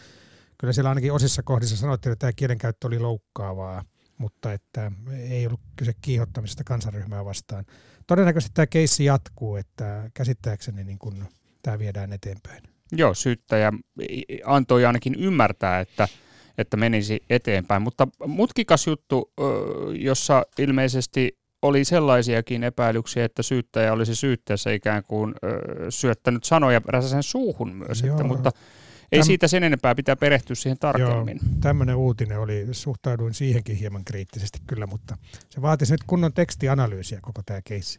kyllä 0.59 0.73
siellä 0.73 0.89
ainakin 0.89 1.13
osissa 1.13 1.43
kohdissa 1.43 1.77
sanottiin, 1.77 2.13
että 2.13 2.21
tämä 2.21 2.33
kielenkäyttö 2.33 2.87
oli 2.87 2.99
loukkaavaa, 2.99 3.85
mutta 4.19 4.53
että 4.53 4.93
ei 5.31 5.47
ollut 5.47 5.61
kyse 5.77 5.93
kiihottamisesta 6.01 6.65
kansanryhmää 6.65 7.25
vastaan. 7.25 7.65
Todennäköisesti 8.07 8.55
tämä 8.55 8.67
keissi 8.67 9.05
jatkuu, 9.05 9.57
että 9.57 10.11
käsittääkseni 10.15 10.85
niin 10.85 10.99
kun 10.99 11.25
tämä 11.63 11.79
viedään 11.79 12.13
eteenpäin. 12.13 12.63
Joo, 12.93 13.15
syyttäjä 13.15 13.73
antoi 14.45 14.85
ainakin 14.85 15.15
ymmärtää, 15.15 15.81
että, 15.81 16.09
että 16.59 16.77
menisi 16.77 17.21
eteenpäin. 17.31 17.83
Mutta 17.83 18.09
mutkikas 18.27 18.87
juttu, 18.87 19.33
jossa 19.93 20.43
ilmeisesti 20.59 21.39
oli 21.63 21.85
sellaisiakin 21.85 22.65
epäilyksiä, 22.65 23.25
että 23.25 23.43
syyttäjä 23.43 23.93
olisi 23.93 24.15
syytteessä 24.15 24.71
ikään 24.71 25.05
kuin 25.05 25.35
syöttänyt 25.89 26.45
sanoja 26.45 26.81
Räsäsen 26.87 27.23
suuhun 27.23 27.77
myös. 27.77 28.03
Että, 28.03 28.25
mutta 28.25 28.51
ei 29.13 29.21
Täm- 29.21 29.25
siitä 29.25 29.49
sen 29.49 29.65
enempää 29.65 29.95
pitää 29.95 30.17
perehtyä 30.17 30.57
siihen 30.57 30.79
tarkemmin. 30.79 31.39
Tämmöinen 31.61 31.97
uutinen 31.97 32.41
oli, 32.41 32.67
suhtauduin 32.73 33.35
siihenkin 33.35 33.77
hieman 33.77 34.05
kriittisesti 34.05 34.59
kyllä, 34.67 34.87
mutta 34.87 35.17
se 35.49 35.63
vaatisi 35.63 35.93
nyt 35.93 36.05
kunnon 36.07 36.33
tekstianalyysiä 36.33 37.19
koko 37.23 37.43
tämä 37.47 37.61
keissi. 37.65 37.99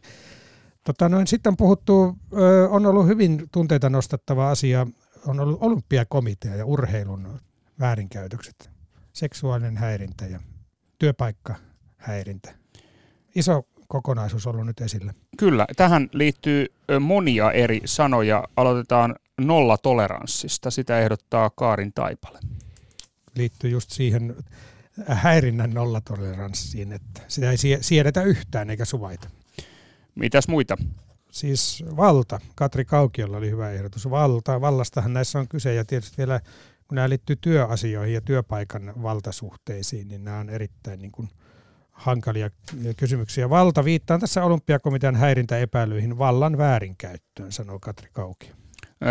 Tota, 0.84 1.08
noin, 1.08 1.26
sitten 1.26 1.50
on 1.50 1.56
puhuttu, 1.56 2.18
on 2.70 2.86
ollut 2.86 3.06
hyvin 3.06 3.42
tunteita 3.52 3.90
nostattava 3.90 4.50
asia, 4.50 4.86
on 5.26 5.40
ollut 5.40 5.58
olympiakomitea 5.62 6.56
ja 6.56 6.66
urheilun 6.66 7.40
väärinkäytökset, 7.80 8.70
seksuaalinen 9.12 9.76
häirintä 9.76 10.26
ja 10.26 10.40
työpaikkahäirintä. 10.98 12.54
Iso 13.34 13.66
kokonaisuus 13.88 14.46
ollut 14.46 14.66
nyt 14.66 14.80
esillä. 14.80 15.14
Kyllä, 15.38 15.66
tähän 15.76 16.08
liittyy 16.12 16.66
monia 17.00 17.52
eri 17.52 17.80
sanoja. 17.84 18.44
Aloitetaan 18.56 19.16
nollatoleranssista. 19.40 20.70
Sitä 20.70 21.00
ehdottaa 21.00 21.50
Kaarin 21.50 21.92
Taipale. 21.92 22.38
Liittyy 23.36 23.70
just 23.70 23.90
siihen 23.90 24.36
häirinnän 25.06 25.70
nollatoleranssiin, 25.70 26.92
että 26.92 27.22
sitä 27.28 27.50
ei 27.50 27.56
sie- 27.56 27.78
siedetä 27.80 28.22
yhtään 28.22 28.70
eikä 28.70 28.84
suvaita. 28.84 29.30
Mitäs 30.14 30.48
muita? 30.48 30.76
siis 31.30 31.84
valta. 31.96 32.40
Katri 32.54 32.84
Kaukiolla 32.84 33.36
oli 33.36 33.50
hyvä 33.50 33.70
ehdotus. 33.70 34.10
Valta. 34.10 34.60
Vallastahan 34.60 35.12
näissä 35.12 35.38
on 35.38 35.48
kyse 35.48 35.74
ja 35.74 35.84
tietysti 35.84 36.16
vielä 36.18 36.40
kun 36.90 36.96
nämä 36.96 37.08
liittyy 37.08 37.36
työasioihin 37.36 38.14
ja 38.14 38.20
työpaikan 38.20 38.92
valtasuhteisiin, 39.02 40.08
niin 40.08 40.24
nämä 40.24 40.38
on 40.38 40.50
erittäin 40.50 41.00
niin 41.00 41.12
kuin 41.12 41.28
hankalia 41.90 42.50
kysymyksiä. 42.96 43.50
Valta 43.50 43.84
viittaa 43.84 44.18
tässä 44.18 44.44
olympiakomitean 44.44 45.16
häirintäepäilyihin 45.16 46.18
vallan 46.18 46.58
väärinkäyttöön, 46.58 47.52
sanoo 47.52 47.78
Katri 47.78 48.08
Kaukio. 48.12 48.54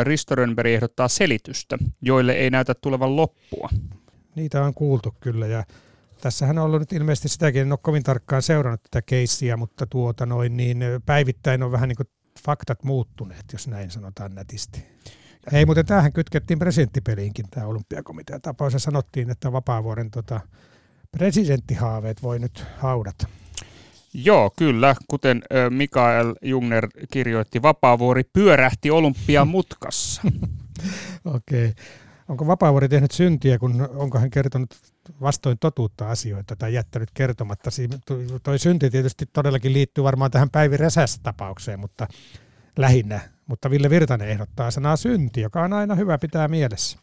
Risto 0.03 0.35
Rönnberg 0.35 0.69
ehdottaa 0.69 1.07
selitystä, 1.07 1.77
joille 2.01 2.31
ei 2.31 2.49
näytä 2.49 2.75
tulevan 2.75 3.15
loppua. 3.15 3.69
Niitä 4.35 4.63
on 4.63 4.73
kuultu 4.73 5.15
kyllä 5.19 5.47
ja 5.47 5.63
Tässähän 6.21 6.57
on 6.57 6.65
ollut 6.65 6.79
nyt 6.79 6.93
ilmeisesti 6.93 7.29
sitäkin, 7.29 7.61
en 7.61 7.71
ole 7.71 7.79
kovin 7.81 8.03
tarkkaan 8.03 8.41
seurannut 8.41 8.83
tätä 8.83 9.01
keissiä, 9.01 9.57
mutta 9.57 9.87
tuota 9.87 10.25
noin, 10.25 10.57
niin 10.57 10.83
päivittäin 11.05 11.63
on 11.63 11.71
vähän 11.71 11.89
niin 11.89 11.97
kuin 11.97 12.09
faktat 12.45 12.83
muuttuneet, 12.83 13.45
jos 13.53 13.67
näin 13.67 13.91
sanotaan 13.91 14.35
nätisti. 14.35 14.85
Ei, 15.51 15.65
mutta 15.65 15.83
tämähän 15.83 16.13
kytkettiin 16.13 16.59
presidenttipeliinkin 16.59 17.45
tämä 17.51 17.67
olympiakomitea 17.67 18.39
tapaus 18.39 18.73
ja 18.73 18.79
sanottiin, 18.79 19.29
että 19.29 19.51
Vapaavuoren 19.51 20.11
tota, 20.11 20.39
presidenttihaaveet 21.11 22.23
voi 22.23 22.39
nyt 22.39 22.65
haudata. 22.77 23.27
Joo, 24.13 24.51
kyllä. 24.57 24.95
Kuten 25.07 25.41
Mikael 25.69 26.35
Jungner 26.41 26.87
kirjoitti, 27.11 27.61
Vapaavuori 27.61 28.23
pyörähti 28.23 28.91
olympiamutkassa. 28.91 30.21
Okei. 31.25 31.69
Okay. 31.69 31.83
Onko 32.29 32.47
Vapaavuori 32.47 32.89
tehnyt 32.89 33.11
syntiä, 33.11 33.59
kun 33.59 33.89
onko 33.95 34.19
hän 34.19 34.29
kertonut 34.29 34.75
vastoin 35.21 35.57
totuutta 35.59 36.09
asioita 36.09 36.55
tai 36.55 36.73
jättänyt 36.73 37.09
kertomatta? 37.13 37.69
Toi 38.43 38.59
synti 38.59 38.89
tietysti 38.89 39.25
todellakin 39.33 39.73
liittyy 39.73 40.03
varmaan 40.03 40.31
tähän 40.31 40.49
Päivi 40.49 40.77
Räsässä 40.77 41.19
tapaukseen, 41.23 41.79
mutta 41.79 42.07
lähinnä. 42.77 43.19
Mutta 43.49 43.69
Ville 43.69 43.89
Virtanen 43.89 44.29
ehdottaa 44.29 44.71
sanaa 44.71 44.95
synti, 44.95 45.41
joka 45.41 45.61
on 45.61 45.73
aina 45.73 45.95
hyvä 45.95 46.17
pitää 46.17 46.47
mielessä. 46.47 46.99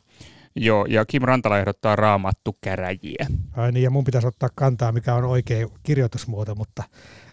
Joo, 0.57 0.87
ja 0.89 1.05
Kim 1.05 1.23
Rantala 1.23 1.59
ehdottaa 1.59 1.97
raamattu 1.97 2.59
käräjiä. 2.61 3.27
Ai 3.53 3.73
niin, 3.73 3.83
ja 3.83 3.91
mun 3.91 4.05
pitäisi 4.05 4.29
ottaa 4.29 4.49
kantaa, 4.55 4.93
mikä 4.93 5.15
on 5.15 5.25
oikea 5.25 5.67
kirjoitusmuoto, 5.83 6.55
mutta 6.55 6.83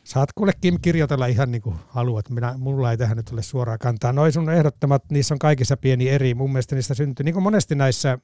saat 0.04 0.34
kuule 0.34 0.52
Kim 0.62 0.78
kirjoitella 0.82 1.26
ihan 1.26 1.52
niin 1.52 1.62
kuin 1.62 1.76
haluat. 1.88 2.30
Minä, 2.30 2.56
mulla 2.58 2.92
ei 2.92 2.98
tähän 2.98 3.18
nyt 3.18 3.30
ole 3.30 3.42
suoraa 3.42 3.78
kantaa. 3.78 4.14
Noin 4.14 4.32
sun 4.32 4.50
ehdottomat, 4.50 5.04
niissä 5.10 5.34
on 5.34 5.40
kaikissa 5.40 5.78
pieni 5.78 6.10
eri. 6.10 6.34
Mun 6.34 6.52
mielestä 6.52 6.76
niistä 6.76 6.94
syntyy, 6.94 7.24
niin 7.24 7.34
kuin 7.34 7.44
monesti 7.44 7.76
näissä, 7.76 8.18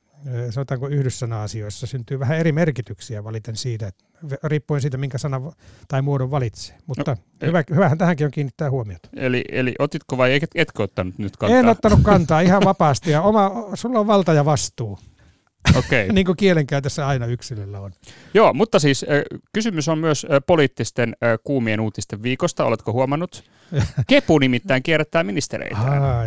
sanotaanko 0.50 0.88
yhdyssana-asioissa, 0.88 1.88
syntyy 1.88 2.20
vähän 2.20 2.38
eri 2.38 2.52
merkityksiä 2.52 3.24
valiten 3.24 3.56
siitä, 3.56 3.88
että 3.88 4.06
riippuen 4.44 4.82
siitä, 4.82 4.98
minkä 4.98 5.18
sanan 5.18 5.52
tai 5.88 6.02
muodon 6.02 6.32
valitsee. 6.32 6.78
Mutta 6.88 7.12
no, 7.12 7.48
hyvä, 7.48 7.64
hyvähän 7.70 7.98
tähänkin 7.98 8.26
on 8.26 8.32
kiinnittää 8.32 8.72
huomiota. 8.72 9.10
Eli, 9.16 9.44
eli 9.52 9.76
otitko 9.80 10.18
vai 10.18 10.36
et, 10.36 10.50
etkö 10.56 10.84
ottanut 10.84 11.18
nyt 11.18 11.38
kantaa? 11.38 11.60
En 11.60 11.70
ottanut 11.70 12.00
kantaa 12.04 12.42
ihan 12.42 12.62
vapaasti 12.66 13.12
ja 13.12 13.22
oma, 13.22 13.52
sulla 13.74 14.00
on 14.00 14.08
valta 14.08 14.34
ja 14.34 14.46
vastuu. 14.46 15.00
Okay. 15.76 16.08
niin 16.14 16.26
kuin 16.26 16.38
kielenkäytössä 16.38 17.08
aina 17.08 17.26
yksilöllä 17.26 17.80
on. 17.80 17.92
Joo, 18.34 18.54
mutta 18.54 18.80
siis 18.80 19.06
kysymys 19.54 19.88
on 19.88 20.00
myös 20.00 20.26
poliittisten 20.48 21.16
kuumien 21.44 21.80
uutisten 21.80 22.24
viikosta. 22.24 22.66
Oletko 22.66 22.94
huomannut? 22.94 23.44
Kepu 24.08 24.40
nimittäin 24.40 24.84
kierrättää 24.84 25.24
ministereitä. 25.24 25.78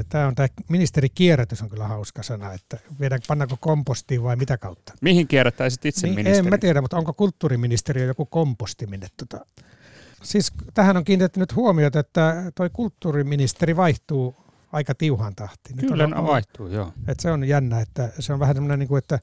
Tämä 0.09 0.27
on 0.27 0.35
tämä 0.35 0.49
ministerikierrätys 0.69 1.63
on 1.63 1.71
kyllä 1.71 1.89
hauska 1.89 2.23
sana, 2.23 2.53
että 2.53 2.79
viedään, 3.01 3.21
pannaanko 3.29 3.57
kompostiin 3.61 4.23
vai 4.23 4.37
mitä 4.37 4.59
kautta? 4.59 4.93
Mihin 5.01 5.29
kierrättäisit 5.29 5.87
itse 5.87 6.07
niin, 6.07 6.15
ministeri? 6.15 6.47
En 6.47 6.51
mä 6.51 6.59
tiedä, 6.59 6.81
mutta 6.81 6.97
onko 6.97 7.13
kulttuuriministeriö 7.13 8.05
joku 8.05 8.27
komposti 8.27 8.87
minne 8.87 9.07
tota, 9.17 9.47
Siis 10.23 10.53
tähän 10.75 10.97
on 10.97 11.05
kiinnitetty 11.05 11.41
nyt 11.41 11.57
huomiota, 11.57 12.01
että 12.01 12.53
toi 12.55 12.71
kulttuuriministeri 12.73 13.77
vaihtuu 13.77 14.42
aika 14.73 14.95
tiuhaan 14.95 15.35
tahtiin. 15.35 15.77
Kyllä 15.77 16.05
on, 16.05 16.27
vaihtuu, 16.27 16.67
joo. 16.67 16.93
Että 17.09 17.23
se 17.23 17.31
on 17.31 17.49
jännä, 17.49 17.81
että 17.81 18.09
se 18.19 18.33
on 18.33 18.41
vähän 18.41 18.55
semmoinen, 18.55 18.79
niin 18.79 18.89
kuin, 18.89 18.99
että 18.99 19.19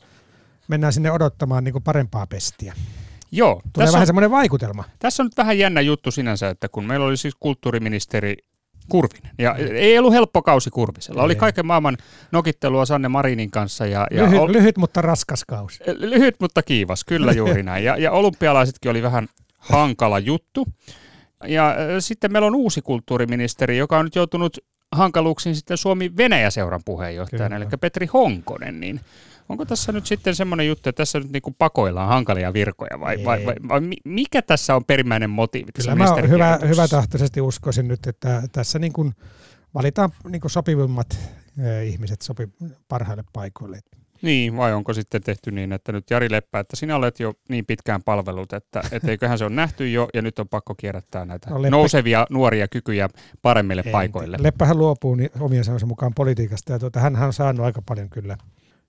mennään 0.68 0.94
sinne 0.94 1.12
odottamaan 1.12 1.64
niin 1.64 1.72
kuin 1.72 1.84
parempaa 1.84 2.28
pestiä. 2.28 2.74
Joo. 3.32 3.62
Tulee 3.74 3.88
vähän 3.88 4.02
on, 4.02 4.08
semmoinen 4.08 4.32
vaikutelma. 4.32 4.84
Tässä 5.00 5.24
on 5.24 5.26
nyt 5.26 5.38
vähän 5.38 5.58
jännä 5.58 5.82
juttu 5.82 6.12
sinänsä, 6.12 6.50
että 6.50 6.70
kun 6.70 6.86
meillä 6.86 7.06
oli 7.06 7.18
siis 7.18 7.36
kulttuuriministeri 7.40 8.38
Kurvinen. 8.90 9.32
Ja 9.38 9.56
ei 9.56 10.00
ollut 10.00 10.14
helppo 10.14 10.42
kausi 10.42 10.70
Kurvisella. 10.70 11.24
Oli 11.24 11.36
kaiken 11.36 11.66
maailman 11.66 11.98
nokittelua 12.32 12.86
Sanne 12.86 13.08
Marinin 13.08 13.52
kanssa. 13.52 13.86
Ja, 13.86 14.08
ja 14.12 14.24
lyhyt, 14.24 14.40
ol... 14.40 14.52
lyhyt, 14.52 14.78
mutta 14.78 15.02
raskas 15.02 15.46
kausi. 15.46 15.84
Lyhyt, 15.88 16.36
mutta 16.40 16.64
kiivas, 16.64 17.04
kyllä 17.04 17.32
juuri 17.42 17.64
näin. 17.64 17.84
Ja, 17.84 17.98
ja 17.98 18.12
olympialaisetkin 18.12 18.92
oli 18.92 19.02
vähän 19.02 19.28
hankala 19.58 20.20
juttu. 20.20 20.68
Ja 21.48 21.76
sitten 22.00 22.32
meillä 22.32 22.48
on 22.48 22.56
uusi 22.56 22.82
kulttuuriministeri, 22.82 23.78
joka 23.78 23.98
on 23.98 24.06
nyt 24.06 24.16
joutunut 24.16 24.58
hankaluuksiin 24.92 25.56
sitten 25.56 25.78
Suomi-Venäjä-seuran 25.78 26.82
puheenjohtajana, 26.86 27.56
Kyllä. 27.56 27.70
eli 27.70 27.78
Petri 27.82 28.06
Honkonen, 28.06 28.80
niin 28.80 29.00
onko 29.50 29.66
tässä 29.66 29.92
nyt 29.92 30.06
sitten 30.06 30.36
semmoinen 30.36 30.68
juttu, 30.68 30.90
että 30.90 30.98
tässä 30.98 31.20
nyt 31.20 31.32
niin 31.32 31.42
kuin 31.42 31.56
pakoillaan 31.58 32.10
hankalia 32.10 32.54
virkoja 32.54 33.00
vai, 33.00 33.26
vai, 33.26 33.46
vai, 33.46 33.56
vai, 33.68 33.82
mikä 34.06 34.42
tässä 34.42 34.76
on 34.76 34.86
perimmäinen 34.86 35.30
motiivi 35.30 35.72
Kyllä 35.72 35.96
mä 35.96 36.16
hyvä, 36.30 36.60
hyvä 36.68 36.88
tahtoisesti 36.88 37.42
uskoisin 37.42 37.88
nyt, 37.88 38.08
että 38.08 38.44
tässä 38.52 38.80
niin 38.80 38.94
kuin 38.94 39.16
valitaan 39.74 40.10
niin 40.30 40.42
kuin 40.42 40.52
sopivimmat 40.52 41.20
ihmiset 41.86 42.22
sopi 42.22 42.50
parhaille 42.88 43.24
paikoille. 43.34 43.80
Niin, 44.22 44.58
vai 44.58 44.74
onko 44.74 44.94
sitten 44.94 45.22
tehty 45.22 45.52
niin, 45.52 45.74
että 45.74 45.92
nyt 45.92 46.10
Jari 46.10 46.32
Leppä, 46.32 46.60
että 46.60 46.76
sinä 46.76 46.96
olet 46.96 47.20
jo 47.20 47.34
niin 47.50 47.66
pitkään 47.66 48.04
palvelut, 48.04 48.54
että 48.54 48.82
et 48.92 49.04
eiköhän 49.04 49.38
se 49.38 49.46
on 49.46 49.56
nähty 49.56 49.92
jo 49.92 50.08
ja 50.14 50.22
nyt 50.22 50.40
on 50.40 50.50
pakko 50.50 50.76
kierrättää 50.76 51.26
näitä 51.26 51.50
no, 51.50 51.62
Leppä... 51.62 51.70
nousevia 51.70 52.26
nuoria 52.30 52.68
kykyjä 52.68 53.10
paremmille 53.42 53.84
Ei, 53.86 53.92
paikoille. 53.92 54.38
Leppähän 54.40 54.78
luopuu 54.78 55.16
niin 55.16 55.30
omien 55.40 55.64
sanonsa 55.64 55.86
mukaan 55.86 56.14
politiikasta 56.14 56.72
ja 56.74 56.80
tuota, 56.80 57.00
hän 57.00 57.16
on 57.16 57.34
saanut 57.34 57.66
aika 57.66 57.82
paljon 57.86 58.10
kyllä, 58.10 58.38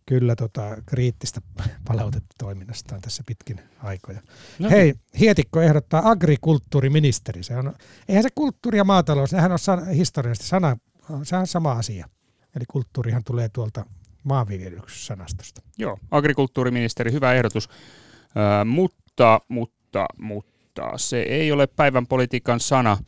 kyllä 0.06 0.36
tota, 0.36 0.76
kriittistä 0.86 1.40
palautetta 1.88 2.34
toiminnastaan 2.38 3.00
tässä 3.00 3.22
pitkin 3.26 3.60
aikoja. 3.82 4.20
No. 4.58 4.70
Hei, 4.70 4.94
Hietikko 5.20 5.60
ehdottaa 5.60 6.10
agrikulttuuriministeri. 6.10 7.42
Se 7.42 7.56
on, 7.56 7.74
eihän 8.08 8.22
se 8.22 8.28
kulttuuri 8.34 8.78
ja 8.78 8.84
maatalous, 8.84 9.32
nehän 9.32 9.52
on 9.52 9.58
san, 9.58 9.88
historiallisesti 9.88 10.48
sana, 10.48 10.76
se 11.22 11.36
on 11.36 11.46
sama 11.46 11.72
asia. 11.72 12.06
Eli 12.56 12.64
kulttuurihan 12.70 13.24
tulee 13.24 13.48
tuolta 13.48 13.86
maanviljelyssanastosta. 14.24 15.62
Joo, 15.78 15.98
agrikulttuuriministeri, 16.10 17.12
hyvä 17.12 17.34
ehdotus, 17.34 17.68
äh, 18.24 18.66
mutta, 18.66 19.40
mutta, 19.48 20.06
mutta 20.18 20.92
se 20.96 21.20
ei 21.20 21.52
ole 21.52 21.66
päivän 21.66 22.06
politiikan 22.06 22.60
sana. 22.60 22.98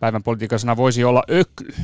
Päivän 0.00 0.22
politiikan 0.22 0.58
sana 0.58 0.76
voisi 0.76 1.04
olla 1.04 1.22
öky. 1.30 1.74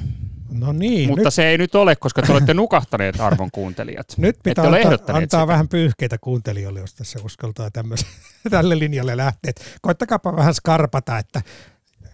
No 0.52 0.72
niin. 0.72 1.08
Mutta 1.08 1.24
nyt... 1.24 1.34
se 1.34 1.46
ei 1.46 1.58
nyt 1.58 1.74
ole, 1.74 1.96
koska 1.96 2.22
te 2.22 2.32
olette 2.32 2.54
nukahtaneet 2.54 3.20
arvon 3.20 3.50
kuuntelijat. 3.50 4.06
Nyt 4.16 4.36
pitää 4.42 4.64
antaa, 4.64 5.16
antaa 5.16 5.46
vähän 5.46 5.68
pyyhkeitä 5.68 6.18
kuuntelijoille, 6.20 6.80
jos 6.80 6.94
tässä 6.94 7.18
uskaltaa 7.24 7.70
tälle 8.50 8.78
linjalle 8.78 9.16
lähteä. 9.16 9.52
Koittakaapa 9.82 10.36
vähän 10.36 10.54
skarpata, 10.54 11.18
että 11.18 11.42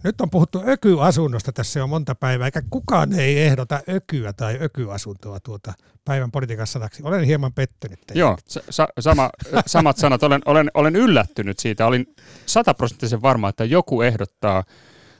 nyt 0.03 0.21
on 0.21 0.29
puhuttu 0.29 0.61
ökyasunnosta 0.67 1.51
tässä 1.51 1.79
jo 1.79 1.87
monta 1.87 2.15
päivää, 2.15 2.47
eikä 2.47 2.61
kukaan 2.69 3.13
ei 3.13 3.39
ehdota 3.39 3.79
ökyä 3.89 4.33
tai 4.33 4.57
ökyasuntoa 4.61 5.39
tuota 5.39 5.73
päivän 6.05 6.31
politiikan 6.31 6.67
sanaksi. 6.67 7.03
Olen 7.03 7.23
hieman 7.23 7.53
pettynyt. 7.53 7.99
Teille. 8.07 8.19
Joo, 8.19 8.37
sa- 8.69 8.87
sama, 8.99 9.29
samat 9.65 9.97
sanat. 9.97 10.23
Olen, 10.23 10.41
olen, 10.45 10.71
olen 10.73 10.95
yllättynyt 10.95 11.59
siitä. 11.59 11.85
Olin 11.85 12.15
sataprosenttisen 12.45 13.21
varma, 13.21 13.49
että 13.49 13.65
joku 13.65 14.01
ehdottaa 14.01 14.63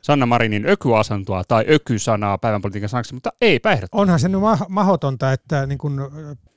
Sanna 0.01 0.25
Marinin 0.25 0.69
ökyasuntoa 0.69 1.43
tai 1.47 1.65
ökysanaa 1.69 2.37
päivän 2.37 2.61
politiikan 2.61 2.89
sanaksi, 2.89 3.13
mutta 3.13 3.29
ei 3.41 3.59
ehdottaa. 3.73 4.01
Onhan 4.01 4.19
se 4.19 4.29
nyt 4.29 4.41
ma- 4.41 4.65
mahdotonta, 4.69 5.31
että 5.33 5.65
niin 5.65 5.77
kun, 5.77 6.11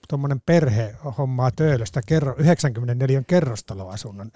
tuommoinen 0.09 0.41
perhe 0.47 0.95
hommaa 1.19 1.51
töölöstä 1.51 2.01
kerro, 2.07 2.35
94 2.39 3.23
kerrostaloasunnon 3.27 4.31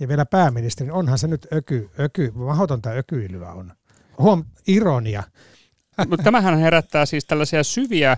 ja 0.00 0.08
vielä 0.08 0.26
pääministerin, 0.26 0.92
onhan 0.92 1.18
se 1.18 1.26
nyt 1.28 1.46
öky, 1.52 1.90
öky 2.00 2.32
mahdotonta 2.34 2.90
ökyilyä 2.90 3.52
on. 3.52 3.72
Huom, 4.18 4.44
ironia. 4.66 5.22
Mutta 6.08 6.24
tämähän 6.24 6.58
herättää 6.58 7.06
siis 7.06 7.24
tällaisia 7.24 7.64
syviä 7.64 8.16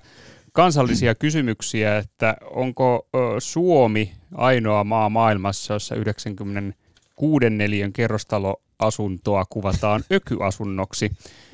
kansallisia 0.53 1.15
kysymyksiä, 1.15 1.99
että 1.99 2.37
onko 2.51 3.09
Suomi 3.39 4.13
ainoa 4.35 4.85
maa 4.85 5.09
maailmassa, 5.09 5.75
jossa 5.75 5.95
96 5.95 7.51
neliön 7.51 7.93
kerrostaloasuntoa 7.93 9.45
kuvataan 9.51 10.05
ökyasunnoksi. 10.13 11.13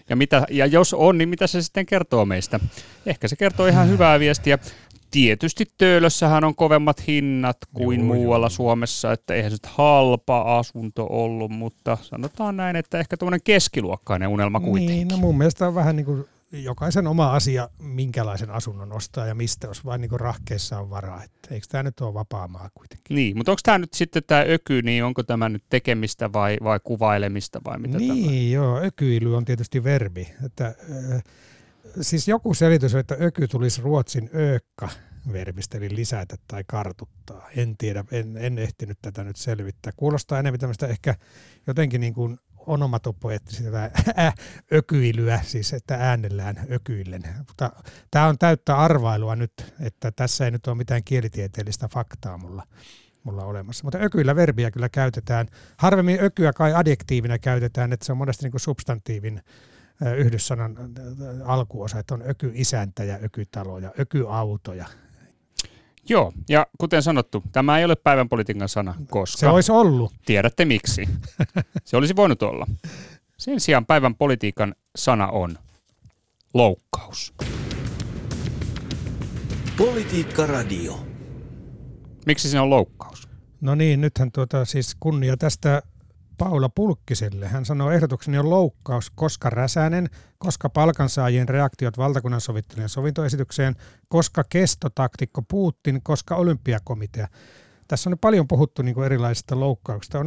Ja, 0.08 0.16
mitä, 0.16 0.46
ja 0.50 0.66
jos 0.66 0.94
on, 0.94 1.18
niin 1.18 1.28
mitä 1.28 1.46
se 1.46 1.62
sitten 1.62 1.86
kertoo 1.86 2.24
meistä? 2.24 2.60
Ehkä 3.06 3.28
se 3.28 3.36
kertoo 3.36 3.66
ihan 3.66 3.88
hyvää 3.88 4.20
viestiä 4.20 4.58
tietysti 5.10 5.64
Töölössähän 5.78 6.44
on 6.44 6.54
kovemmat 6.54 7.06
hinnat 7.06 7.56
kuin 7.74 8.00
joo, 8.00 8.14
muualla 8.14 8.44
joo. 8.44 8.50
Suomessa, 8.50 9.12
että 9.12 9.34
eihän 9.34 9.50
se 9.50 9.56
halpa 9.66 10.58
asunto 10.58 11.06
ollut, 11.10 11.50
mutta 11.50 11.98
sanotaan 12.02 12.56
näin, 12.56 12.76
että 12.76 12.98
ehkä 12.98 13.16
tuommoinen 13.16 13.40
keskiluokkainen 13.44 14.28
unelma 14.28 14.60
kuitenkin. 14.60 14.96
Niin, 14.96 15.08
no 15.08 15.16
mun 15.16 15.38
mielestä 15.38 15.68
on 15.68 15.74
vähän 15.74 15.96
niin 15.96 16.06
kuin 16.06 16.24
jokaisen 16.52 17.06
oma 17.06 17.32
asia, 17.32 17.68
minkälaisen 17.78 18.50
asunnon 18.50 18.92
ostaa 18.92 19.26
ja 19.26 19.34
mistä, 19.34 19.66
jos 19.66 19.84
vain 19.84 20.00
niin 20.00 20.20
rahkeessa 20.20 20.78
on 20.78 20.90
varaa. 20.90 21.22
Että 21.22 21.54
eikö 21.54 21.66
tämä 21.70 21.82
nyt 21.82 22.00
ole 22.00 22.14
vapaa 22.14 22.48
maa 22.48 22.68
kuitenkin? 22.74 23.14
Niin, 23.14 23.36
mutta 23.36 23.52
onko 23.52 23.60
tämä 23.62 23.78
nyt 23.78 23.94
sitten 23.94 24.22
tämä 24.26 24.44
öky, 24.48 24.82
niin 24.82 25.04
onko 25.04 25.22
tämä 25.22 25.48
nyt 25.48 25.64
tekemistä 25.70 26.32
vai, 26.32 26.56
vai 26.64 26.80
kuvailemista 26.84 27.60
vai 27.64 27.78
mitä 27.78 27.98
Niin, 27.98 28.24
tämä? 28.24 28.36
joo, 28.36 28.80
ökyily 28.82 29.36
on 29.36 29.44
tietysti 29.44 29.84
verbi. 29.84 30.28
Että, 30.44 30.66
äh, 31.14 31.22
siis 32.00 32.28
joku 32.28 32.54
selitys, 32.54 32.94
että 32.94 33.16
öky 33.20 33.48
tulisi 33.48 33.82
ruotsin 33.82 34.30
öökka 34.34 34.88
verbistä, 35.32 35.78
eli 35.78 35.96
lisätä 35.96 36.36
tai 36.48 36.64
kartuttaa. 36.66 37.48
En 37.56 37.76
tiedä, 37.76 38.04
en, 38.10 38.36
en 38.36 38.58
ehtinyt 38.58 38.98
tätä 39.02 39.24
nyt 39.24 39.36
selvittää. 39.36 39.92
Kuulostaa 39.96 40.38
enemmän 40.38 40.60
tämmöistä 40.60 40.86
ehkä 40.86 41.14
jotenkin 41.66 42.00
niin 42.00 42.14
kuin 42.14 42.38
onomatopoeettista 42.66 43.64
äh, 44.18 44.34
ökyilyä, 44.72 45.40
siis 45.44 45.72
että 45.72 45.94
äänellään 45.94 46.66
ökyillen. 46.72 47.22
Mutta 47.38 47.72
tämä 48.10 48.26
on 48.26 48.38
täyttä 48.38 48.76
arvailua 48.76 49.36
nyt, 49.36 49.74
että 49.80 50.12
tässä 50.12 50.44
ei 50.44 50.50
nyt 50.50 50.66
ole 50.66 50.76
mitään 50.76 51.04
kielitieteellistä 51.04 51.88
faktaa 51.88 52.38
mulla, 52.38 52.62
mulla 53.24 53.44
olemassa. 53.44 53.84
Mutta 53.84 53.98
ökyillä 53.98 54.36
verbiä 54.36 54.70
kyllä 54.70 54.88
käytetään. 54.88 55.46
Harvemmin 55.76 56.24
ökyä 56.24 56.52
kai 56.52 56.74
adjektiivina 56.74 57.38
käytetään, 57.38 57.92
että 57.92 58.06
se 58.06 58.12
on 58.12 58.18
monesti 58.18 58.44
niin 58.44 58.52
kuin 58.52 58.60
substantiivin 58.60 59.42
yhdyssanan 60.16 60.76
alkuosa, 61.44 61.98
että 61.98 62.14
on 62.14 62.22
ökyisäntä 62.28 63.04
ja 63.04 63.18
ökytalo 63.24 63.78
ja 63.78 63.92
ökyauto 64.00 64.72
ja 64.72 64.86
Joo, 66.08 66.32
ja 66.48 66.66
kuten 66.78 67.02
sanottu, 67.02 67.42
tämä 67.52 67.78
ei 67.78 67.84
ole 67.84 67.96
päivän 67.96 68.28
politiikan 68.28 68.68
sana, 68.68 68.94
koska 69.10 69.38
se 69.38 69.48
olisi 69.48 69.72
ollut. 69.72 70.12
tiedätte 70.26 70.64
miksi. 70.64 71.08
Se 71.84 71.96
olisi 71.96 72.16
voinut 72.16 72.42
olla. 72.42 72.66
Sen 73.36 73.60
sijaan 73.60 73.86
päivän 73.86 74.14
politiikan 74.14 74.74
sana 74.96 75.28
on 75.28 75.58
loukkaus. 76.54 77.34
Politiikka 79.76 80.46
Radio. 80.46 81.06
Miksi 82.26 82.48
se 82.48 82.60
on 82.60 82.70
loukkaus? 82.70 83.28
No 83.60 83.74
niin, 83.74 84.00
nythän 84.00 84.32
tuota, 84.32 84.64
siis 84.64 84.96
kunnia 85.00 85.36
tästä 85.36 85.82
Paula 86.38 86.68
Pulkkiselle. 86.68 87.48
Hän 87.48 87.64
sanoo, 87.64 87.90
ehdotukseni 87.90 88.38
on 88.38 88.50
loukkaus, 88.50 89.10
koska 89.14 89.50
Räsänen, 89.50 90.08
koska 90.38 90.68
palkansaajien 90.68 91.48
reaktiot 91.48 91.98
valtakunnan 91.98 92.40
sovittelijan 92.40 92.88
sovintoesitykseen, 92.88 93.74
koska 94.08 94.44
kestotaktikko 94.48 95.42
Putin, 95.42 96.00
koska 96.02 96.36
olympiakomitea. 96.36 97.28
Tässä 97.88 98.10
on 98.10 98.12
nyt 98.12 98.20
paljon 98.20 98.48
puhuttu 98.48 98.82
niin 98.82 98.94
kuin 98.94 99.04
erilaisista 99.04 99.60
loukkauksista. 99.60 100.18
On, 100.18 100.26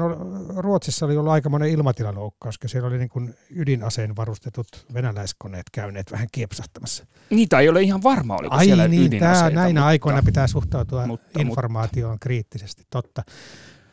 Ruotsissa 0.58 1.06
oli 1.06 1.17
ollut 1.17 1.32
aikamoinen 1.34 1.69
ilmatilaloukkaus, 1.69 2.58
kun 2.58 2.69
siellä 2.69 2.88
oli 2.88 2.98
niin 2.98 3.10
kuin 3.10 3.36
ydinaseen 3.56 4.15
varustetut 4.15 4.67
venäläiskoneet 4.93 5.65
käyneet 5.72 6.12
vähän 6.12 6.28
kiepsahtamassa. 6.32 7.06
Niitä 7.30 7.60
ei 7.60 7.69
ole 7.69 7.82
ihan 7.82 8.04
varma, 8.04 8.36
oliko 8.36 8.56
Ai 8.56 8.65
siellä 8.65 8.88
niin, 8.88 9.08
ydinaseita, 9.08 9.50
tämä, 9.50 9.62
näinä 9.62 9.80
mutta- 9.80 9.88
aikoina 9.88 10.22
pitää 10.24 10.48
suhtautua 10.48 11.08
mutta- 11.08 11.26
mutta, 11.39 11.50
informaatioon 11.50 12.19
kriittisesti, 12.19 12.84
totta. 12.89 13.24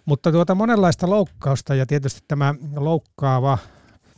Mutta 0.07 0.33
tuota 0.33 0.55
monenlaista 0.55 1.11
loukkausta 1.11 1.75
ja 1.75 1.87
tietysti 1.87 2.21
tämä 2.29 2.55
loukkaava, 2.77 3.59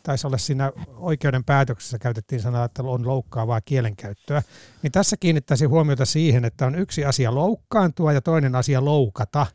taisi 0.02 0.26
olla 0.26 0.38
siinä 0.38 0.72
oikeuden 0.96 1.44
päätöksessä 1.44 1.98
käytettiin 1.98 2.40
sanaa, 2.40 2.64
että 2.64 2.82
on 2.82 3.06
loukkaavaa 3.06 3.60
kielenkäyttöä, 3.60 4.42
niin 4.82 4.92
tässä 4.92 5.16
kiinnittäisin 5.16 5.68
huomiota 5.68 6.04
siihen, 6.04 6.44
että 6.44 6.66
on 6.66 6.74
yksi 6.74 7.04
asia 7.04 7.34
loukkaantua 7.34 8.12
ja 8.12 8.20
toinen 8.20 8.54
asia 8.54 8.84
loukata. 8.84 9.46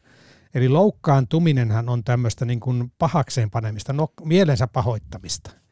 Eli 0.54 0.70
loukkaantuminenhan 0.70 1.90
on 1.90 2.04
tämmöistä 2.04 2.46
niin 2.46 2.60
kuin 2.60 2.92
pahakseen 2.98 3.52
panemista, 3.52 3.94
no, 3.94 4.08
mielensä 4.24 4.68
pahoittamista. 4.68 5.63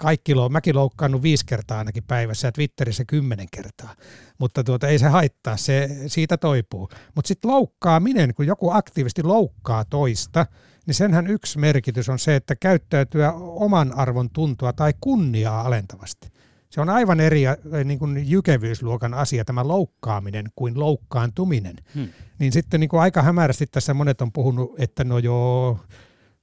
Kaikki, 0.00 0.32
mäkin 0.50 0.76
loukkaannut 0.76 1.22
viisi 1.22 1.46
kertaa 1.46 1.78
ainakin 1.78 2.02
päivässä 2.02 2.48
ja 2.48 2.52
Twitterissä 2.52 3.04
kymmenen 3.04 3.46
kertaa. 3.50 3.94
Mutta 4.38 4.64
tuota, 4.64 4.88
ei 4.88 4.98
se 4.98 5.08
haittaa, 5.08 5.56
se 5.56 5.88
siitä 6.06 6.36
toipuu. 6.36 6.88
Mutta 7.14 7.28
sitten 7.28 7.50
loukkaaminen, 7.50 8.34
kun 8.34 8.46
joku 8.46 8.70
aktiivisesti 8.70 9.22
loukkaa 9.22 9.84
toista, 9.84 10.46
niin 10.86 10.94
senhän 10.94 11.26
yksi 11.26 11.58
merkitys 11.58 12.08
on 12.08 12.18
se, 12.18 12.36
että 12.36 12.56
käyttäytyä 12.56 13.32
oman 13.36 13.98
arvon 13.98 14.30
tuntua 14.30 14.72
tai 14.72 14.94
kunniaa 15.00 15.60
alentavasti. 15.62 16.28
Se 16.70 16.80
on 16.80 16.88
aivan 16.88 17.20
eri 17.20 17.42
niin 17.84 17.98
kuin 17.98 18.30
jykevyysluokan 18.30 19.14
asia 19.14 19.44
tämä 19.44 19.68
loukkaaminen 19.68 20.46
kuin 20.56 20.80
loukkaantuminen. 20.80 21.76
Hmm. 21.94 22.08
Niin 22.38 22.52
sitten 22.52 22.80
niin 22.80 22.88
kuin 22.88 23.00
aika 23.00 23.22
hämärästi 23.22 23.66
tässä 23.66 23.94
monet 23.94 24.20
on 24.20 24.32
puhunut, 24.32 24.74
että 24.78 25.04
no 25.04 25.18
joo, 25.18 25.78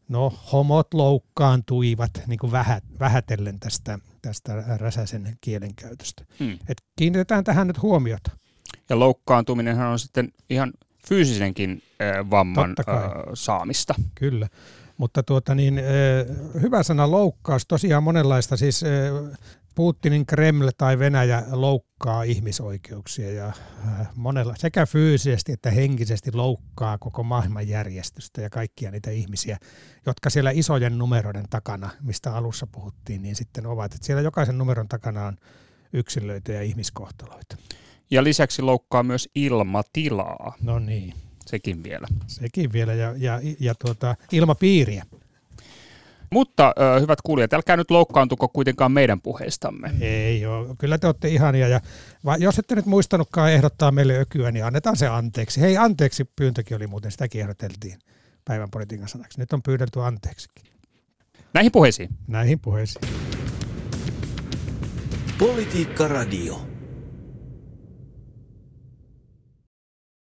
no 0.10 0.34
homot 0.52 0.93
loukkaantuivat 0.93 2.12
niin 2.28 2.39
kuin 2.39 2.52
vähät, 2.52 2.84
vähätellen 3.00 3.60
tästä, 3.60 4.00
tästä 4.22 4.63
räsäsen 4.78 5.38
kielenkäytöstä. 5.41 6.26
Hmm. 6.39 6.54
Et 6.70 6.82
kiinnitetään 6.96 7.43
tähän 7.43 7.67
nyt 7.67 7.82
huomiota. 7.82 8.32
Ja 8.89 9.00
loukkaantuminenhan 9.00 9.88
on 9.88 10.00
sitten 10.00 10.32
ihan 10.50 10.74
fyysisenkin 11.10 11.84
äh, 12.02 12.30
vamman 12.30 12.76
äh, 12.80 12.96
saamista. 13.34 13.96
Kyllä. 14.15 14.48
Mutta 14.98 15.24
tuota 15.24 15.56
niin, 15.56 15.82
hyvä 16.62 16.84
sana 16.84 17.12
loukkaus, 17.12 17.65
tosiaan 17.65 18.04
monenlaista, 18.04 18.58
siis 18.58 18.84
Putinin 19.77 20.25
Kreml 20.25 20.69
tai 20.77 20.99
Venäjä 20.99 21.43
loukkaa 21.51 22.23
ihmisoikeuksia 22.23 23.31
ja 23.31 23.47
eh, 23.47 24.07
monella, 24.15 24.55
sekä 24.57 24.85
fyysisesti 24.85 25.51
että 25.51 25.71
henkisesti 25.71 26.31
loukkaa 26.31 26.97
koko 26.97 27.23
maailmanjärjestystä 27.23 28.41
ja 28.41 28.49
kaikkia 28.49 28.91
niitä 28.91 29.11
ihmisiä, 29.11 29.57
jotka 30.05 30.29
siellä 30.29 30.51
isojen 30.51 30.97
numeroiden 30.97 31.45
takana, 31.49 31.89
mistä 32.01 32.35
alussa 32.35 32.67
puhuttiin, 32.67 33.21
niin 33.21 33.35
sitten 33.35 33.65
ovat. 33.65 33.93
Että 33.93 34.05
siellä 34.05 34.21
jokaisen 34.21 34.57
numeron 34.57 34.87
takana 34.87 35.25
on 35.25 35.37
yksilöitä 35.93 36.51
ja 36.51 36.61
ihmiskohtaloita. 36.61 37.57
Ja 38.11 38.23
lisäksi 38.23 38.61
loukkaa 38.61 39.03
myös 39.03 39.29
ilmatilaa, 39.35 40.53
No 40.61 40.79
niin, 40.79 41.13
sekin 41.45 41.83
vielä. 41.83 42.07
sekin 42.27 42.73
vielä 42.73 42.93
ja, 42.93 43.13
ja, 43.17 43.39
ja 43.59 43.75
tuota, 43.75 44.15
ilmapiiriä. 44.31 45.05
Mutta 46.29 46.67
äh, 46.67 47.01
hyvät 47.01 47.21
kuulijat, 47.21 47.53
älkää 47.53 47.77
nyt 47.77 47.91
loukkaantuko 47.91 48.47
kuitenkaan 48.47 48.91
meidän 48.91 49.21
puheistamme. 49.21 49.91
Ei 50.01 50.41
joo, 50.41 50.75
kyllä 50.77 50.97
te 50.97 51.07
olette 51.07 51.27
ihania. 51.27 51.67
Ja, 51.67 51.81
va, 52.25 52.35
jos 52.37 52.59
ette 52.59 52.75
nyt 52.75 52.85
muistanutkaan 52.85 53.51
ehdottaa 53.51 53.91
meille 53.91 54.19
ökyä, 54.19 54.51
niin 54.51 54.65
annetaan 54.65 54.95
se 54.95 55.07
anteeksi. 55.07 55.61
Hei, 55.61 55.77
anteeksi 55.77 56.25
pyyntökin 56.35 56.77
oli 56.77 56.87
muuten, 56.87 57.11
sitäkin 57.11 57.41
ehdoteltiin 57.41 57.99
päivän 58.45 58.71
politiikan 58.71 59.07
sanaksi. 59.07 59.39
Nyt 59.39 59.53
on 59.53 59.63
pyydelty 59.63 60.01
anteeksikin. 60.01 60.65
Näihin 61.53 61.71
puheisiin. 61.71 62.09
Näihin 62.27 62.59
puheisiin. 62.59 63.09
Politiikka 65.39 66.07
Radio. 66.07 66.76